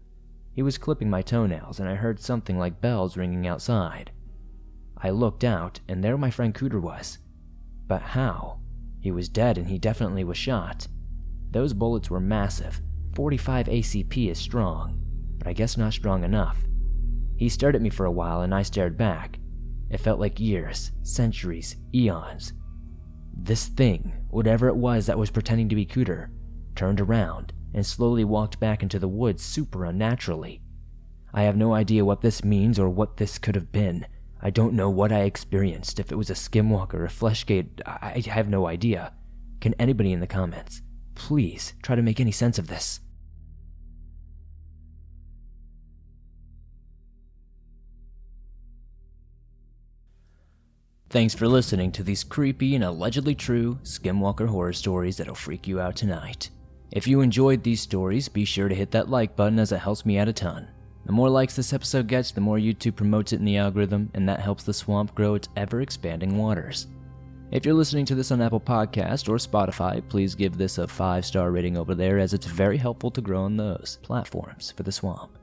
He 0.53 0.63
was 0.63 0.79
clipping 0.79 1.09
my 1.09 1.23
toenails, 1.23 1.79
and 1.79 1.89
I 1.89 1.95
heard 1.95 2.21
something 2.21 2.59
like 2.59 2.81
bells 2.81 3.17
ringing 3.17 3.47
outside. 3.47 4.11
I 4.99 5.11
looked 5.11 5.45
out, 5.45 5.81
and 5.87 6.03
there 6.03 6.19
my 6.19 6.31
friend 6.31 6.55
Cooter 6.55 6.81
was. 6.81 7.19
But 7.87 8.03
how? 8.03 8.61
He 9.01 9.11
was 9.11 9.29
dead, 9.29 9.59
and 9.59 9.69
he 9.69 9.79
definitely 9.79 10.25
was 10.25 10.37
shot. 10.37 10.89
Those 11.51 11.75
bullets 11.75 12.11
were 12.11 12.21
massive. 12.21 12.81
45 13.15 13.67
ACP 13.67 14.31
is 14.31 14.39
strong, 14.39 15.01
but 15.39 15.47
I 15.47 15.53
guess 15.53 15.77
not 15.77 15.93
strong 15.93 16.25
enough. 16.25 16.59
He 17.37 17.49
stared 17.49 17.77
at 17.77 17.83
me 17.83 17.91
for 17.91 18.07
a 18.07 18.13
while, 18.13 18.43
and 18.43 18.55
I 18.55 18.63
stared 18.63 18.97
back. 18.97 19.39
It 19.91 20.01
felt 20.01 20.19
like 20.19 20.41
years, 20.41 20.91
centuries, 21.03 21.77
eons. 21.95 22.53
This 23.37 23.67
thing, 23.67 24.13
whatever 24.31 24.69
it 24.69 24.77
was 24.77 25.07
that 25.07 25.19
was 25.19 25.31
pretending 25.31 25.69
to 25.69 25.77
be 25.77 25.87
Cooter, 25.87 26.31
turned 26.75 27.01
around 27.01 27.53
and 27.75 27.87
slowly 27.87 28.25
walked 28.25 28.59
back 28.59 28.83
into 28.83 28.99
the 28.99 29.09
woods 29.09 29.43
super 29.43 29.85
unnaturally. 29.85 30.63
I 31.33 31.43
have 31.43 31.57
no 31.57 31.75
idea 31.75 32.05
what 32.05 32.23
this 32.23 32.43
means 32.43 32.79
or 32.79 32.89
what 32.89 33.19
this 33.19 33.39
could 33.39 33.55
have 33.55 33.71
been. 33.71 34.07
I 34.47 34.51
don't 34.51 34.75
know 34.75 34.89
what 34.89 35.11
I 35.11 35.23
experienced, 35.23 35.99
if 35.99 36.13
it 36.13 36.15
was 36.15 36.31
a 36.31 36.35
skinwalker 36.35 36.95
or 36.95 37.09
fleshgait, 37.09 37.81
I 37.85 38.23
have 38.29 38.49
no 38.49 38.69
idea. 38.69 39.13
Can 39.61 39.75
anybody 39.75 40.13
in 40.13 40.21
the 40.21 40.29
comments 40.29 40.83
please 41.17 41.75
try 41.83 41.97
to 41.97 42.03
make 42.03 42.21
any 42.21 42.31
sense 42.31 42.57
of 42.57 42.69
this? 42.69 43.01
Thanks 51.11 51.35
for 51.35 51.49
listening 51.49 51.91
to 51.91 52.05
these 52.05 52.23
creepy 52.23 52.77
and 52.77 52.85
allegedly 52.85 53.35
true 53.35 53.81
Skinwalker 53.83 54.47
horror 54.47 54.73
stories 54.73 55.17
that'll 55.17 55.35
freak 55.35 55.67
you 55.67 55.81
out 55.81 55.97
tonight. 55.97 56.51
If 56.93 57.09
you 57.09 57.21
enjoyed 57.21 57.65
these 57.65 57.81
stories, 57.81 58.29
be 58.29 58.45
sure 58.45 58.69
to 58.69 58.77
hit 58.77 58.93
that 58.93 59.11
like 59.11 59.35
button 59.35 59.59
as 59.59 59.73
it 59.73 59.79
helps 59.79 60.07
me 60.07 60.19
out 60.19 60.29
a 60.29 60.33
ton. 60.33 60.69
The 61.07 61.13
more 61.13 61.31
likes 61.31 61.55
this 61.55 61.73
episode 61.73 62.09
gets, 62.09 62.33
the 62.33 62.41
more 62.41 62.59
YouTube 62.59 62.97
promotes 62.97 63.33
it 63.33 63.39
in 63.39 63.45
the 63.45 63.59
algorithm, 63.59 64.11
and 64.15 64.29
that 64.29 64.41
helps 64.41 64.65
the 64.65 64.75
swamp 64.75 65.15
grow 65.15 65.37
its 65.37 65.49
ever 65.57 65.81
expanding 65.81 66.37
waters. 66.37 66.89
If 67.53 67.65
you're 67.65 67.75
listening 67.75 68.07
to 68.07 68.17
this 68.17 68.33
on 68.33 68.41
Apple 68.41 68.59
Podcast 68.59 69.29
or 69.29 69.37
Spotify, 69.37 70.07
please 70.09 70.35
give 70.35 70.59
this 70.59 70.79
a 70.79 70.89
5 70.89 71.25
star 71.25 71.53
rating 71.53 71.79
over 71.79 71.95
there 71.95 72.19
as 72.19 72.35
it's 72.35 72.47
very 72.47 72.77
helpful 72.77 73.13
to 73.13 73.21
grow 73.21 73.45
on 73.45 73.57
those 73.57 74.01
platforms 74.03 74.73
for 74.77 74.83
the 74.83 74.91
swamp. 74.91 75.39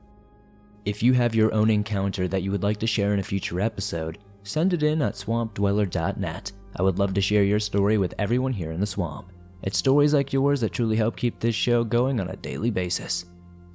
If 0.84 1.02
you 1.02 1.14
have 1.14 1.34
your 1.34 1.52
own 1.54 1.70
encounter 1.70 2.28
that 2.28 2.42
you 2.42 2.50
would 2.50 2.62
like 2.62 2.76
to 2.80 2.86
share 2.86 3.14
in 3.14 3.20
a 3.20 3.22
future 3.22 3.58
episode, 3.58 4.18
send 4.42 4.74
it 4.74 4.82
in 4.82 5.00
at 5.00 5.14
swampdweller.net. 5.14 6.52
I 6.76 6.82
would 6.82 6.98
love 6.98 7.14
to 7.14 7.22
share 7.22 7.42
your 7.42 7.60
story 7.60 7.96
with 7.96 8.12
everyone 8.18 8.52
here 8.52 8.72
in 8.72 8.80
the 8.80 8.86
swamp. 8.86 9.32
It's 9.62 9.78
stories 9.78 10.12
like 10.12 10.30
yours 10.30 10.60
that 10.60 10.72
truly 10.72 10.96
help 10.96 11.16
keep 11.16 11.40
this 11.40 11.54
show 11.54 11.84
going 11.84 12.20
on 12.20 12.28
a 12.28 12.36
daily 12.36 12.70
basis. 12.70 13.24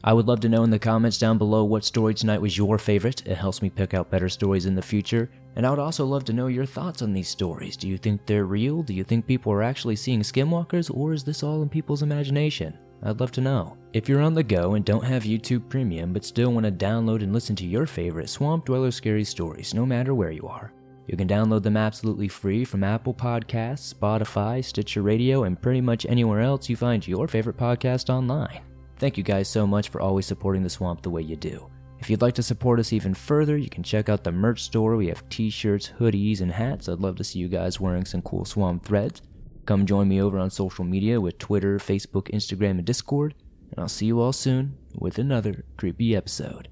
I 0.03 0.13
would 0.13 0.27
love 0.27 0.39
to 0.41 0.49
know 0.49 0.63
in 0.63 0.69
the 0.69 0.79
comments 0.79 1.17
down 1.17 1.37
below 1.37 1.65
what 1.65 1.83
story 1.83 2.13
tonight 2.13 2.41
was 2.41 2.57
your 2.57 2.77
favorite. 2.77 3.27
It 3.27 3.35
helps 3.35 3.61
me 3.61 3.69
pick 3.69 3.93
out 3.93 4.09
better 4.09 4.29
stories 4.29 4.65
in 4.65 4.75
the 4.75 4.81
future. 4.81 5.29
And 5.57 5.67
I 5.67 5.69
would 5.69 5.79
also 5.79 6.05
love 6.05 6.23
to 6.25 6.33
know 6.33 6.47
your 6.47 6.65
thoughts 6.65 7.01
on 7.01 7.11
these 7.11 7.27
stories. 7.27 7.75
Do 7.75 7.89
you 7.89 7.97
think 7.97 8.25
they're 8.25 8.45
real? 8.45 8.81
Do 8.81 8.93
you 8.93 9.03
think 9.03 9.27
people 9.27 9.51
are 9.51 9.61
actually 9.61 9.97
seeing 9.97 10.21
skinwalkers? 10.21 10.89
Or 10.95 11.11
is 11.11 11.25
this 11.25 11.43
all 11.43 11.61
in 11.63 11.69
people's 11.69 12.01
imagination? 12.01 12.77
I'd 13.03 13.19
love 13.19 13.33
to 13.33 13.41
know. 13.41 13.77
If 13.91 14.07
you're 14.07 14.21
on 14.21 14.33
the 14.33 14.43
go 14.43 14.75
and 14.75 14.85
don't 14.85 15.03
have 15.03 15.23
YouTube 15.23 15.67
Premium 15.67 16.13
but 16.13 16.23
still 16.23 16.53
want 16.53 16.65
to 16.65 16.71
download 16.71 17.21
and 17.21 17.33
listen 17.33 17.55
to 17.57 17.65
your 17.65 17.85
favorite 17.85 18.29
Swamp 18.29 18.65
Dweller 18.65 18.91
scary 18.91 19.25
stories, 19.25 19.73
no 19.73 19.85
matter 19.85 20.15
where 20.15 20.31
you 20.31 20.47
are, 20.47 20.71
you 21.07 21.17
can 21.17 21.27
download 21.27 21.63
them 21.63 21.75
absolutely 21.75 22.27
free 22.27 22.63
from 22.63 22.83
Apple 22.83 23.13
Podcasts, 23.13 23.93
Spotify, 23.93 24.63
Stitcher 24.63 25.01
Radio, 25.01 25.43
and 25.43 25.59
pretty 25.59 25.81
much 25.81 26.05
anywhere 26.05 26.41
else 26.41 26.69
you 26.69 26.75
find 26.75 27.07
your 27.07 27.27
favorite 27.27 27.57
podcast 27.57 28.09
online. 28.09 28.61
Thank 28.99 29.17
you 29.17 29.23
guys 29.23 29.47
so 29.47 29.65
much 29.65 29.89
for 29.89 30.01
always 30.01 30.25
supporting 30.25 30.61
the 30.61 30.69
swamp 30.69 31.01
the 31.01 31.09
way 31.09 31.21
you 31.21 31.37
do. 31.37 31.69
If 31.99 32.09
you'd 32.09 32.21
like 32.21 32.33
to 32.35 32.43
support 32.43 32.79
us 32.79 32.91
even 32.91 33.13
further, 33.13 33.57
you 33.57 33.69
can 33.69 33.81
check 33.81 34.09
out 34.09 34.23
the 34.25 34.31
merch 34.31 34.63
store. 34.63 34.97
We 34.97 35.07
have 35.07 35.27
t 35.29 35.49
shirts, 35.49 35.91
hoodies, 35.99 36.41
and 36.41 36.51
hats. 36.51 36.89
I'd 36.89 36.99
love 36.99 37.15
to 37.15 37.23
see 37.23 37.39
you 37.39 37.47
guys 37.47 37.79
wearing 37.79 38.05
some 38.05 38.21
cool 38.21 38.43
swamp 38.43 38.85
threads. 38.85 39.21
Come 39.65 39.85
join 39.85 40.07
me 40.07 40.21
over 40.21 40.37
on 40.37 40.49
social 40.49 40.83
media 40.83 41.19
with 41.19 41.37
Twitter, 41.37 41.77
Facebook, 41.77 42.29
Instagram, 42.33 42.71
and 42.71 42.85
Discord. 42.85 43.35
And 43.71 43.79
I'll 43.79 43.87
see 43.87 44.07
you 44.07 44.19
all 44.19 44.33
soon 44.33 44.77
with 44.95 45.17
another 45.17 45.63
creepy 45.77 46.15
episode. 46.15 46.67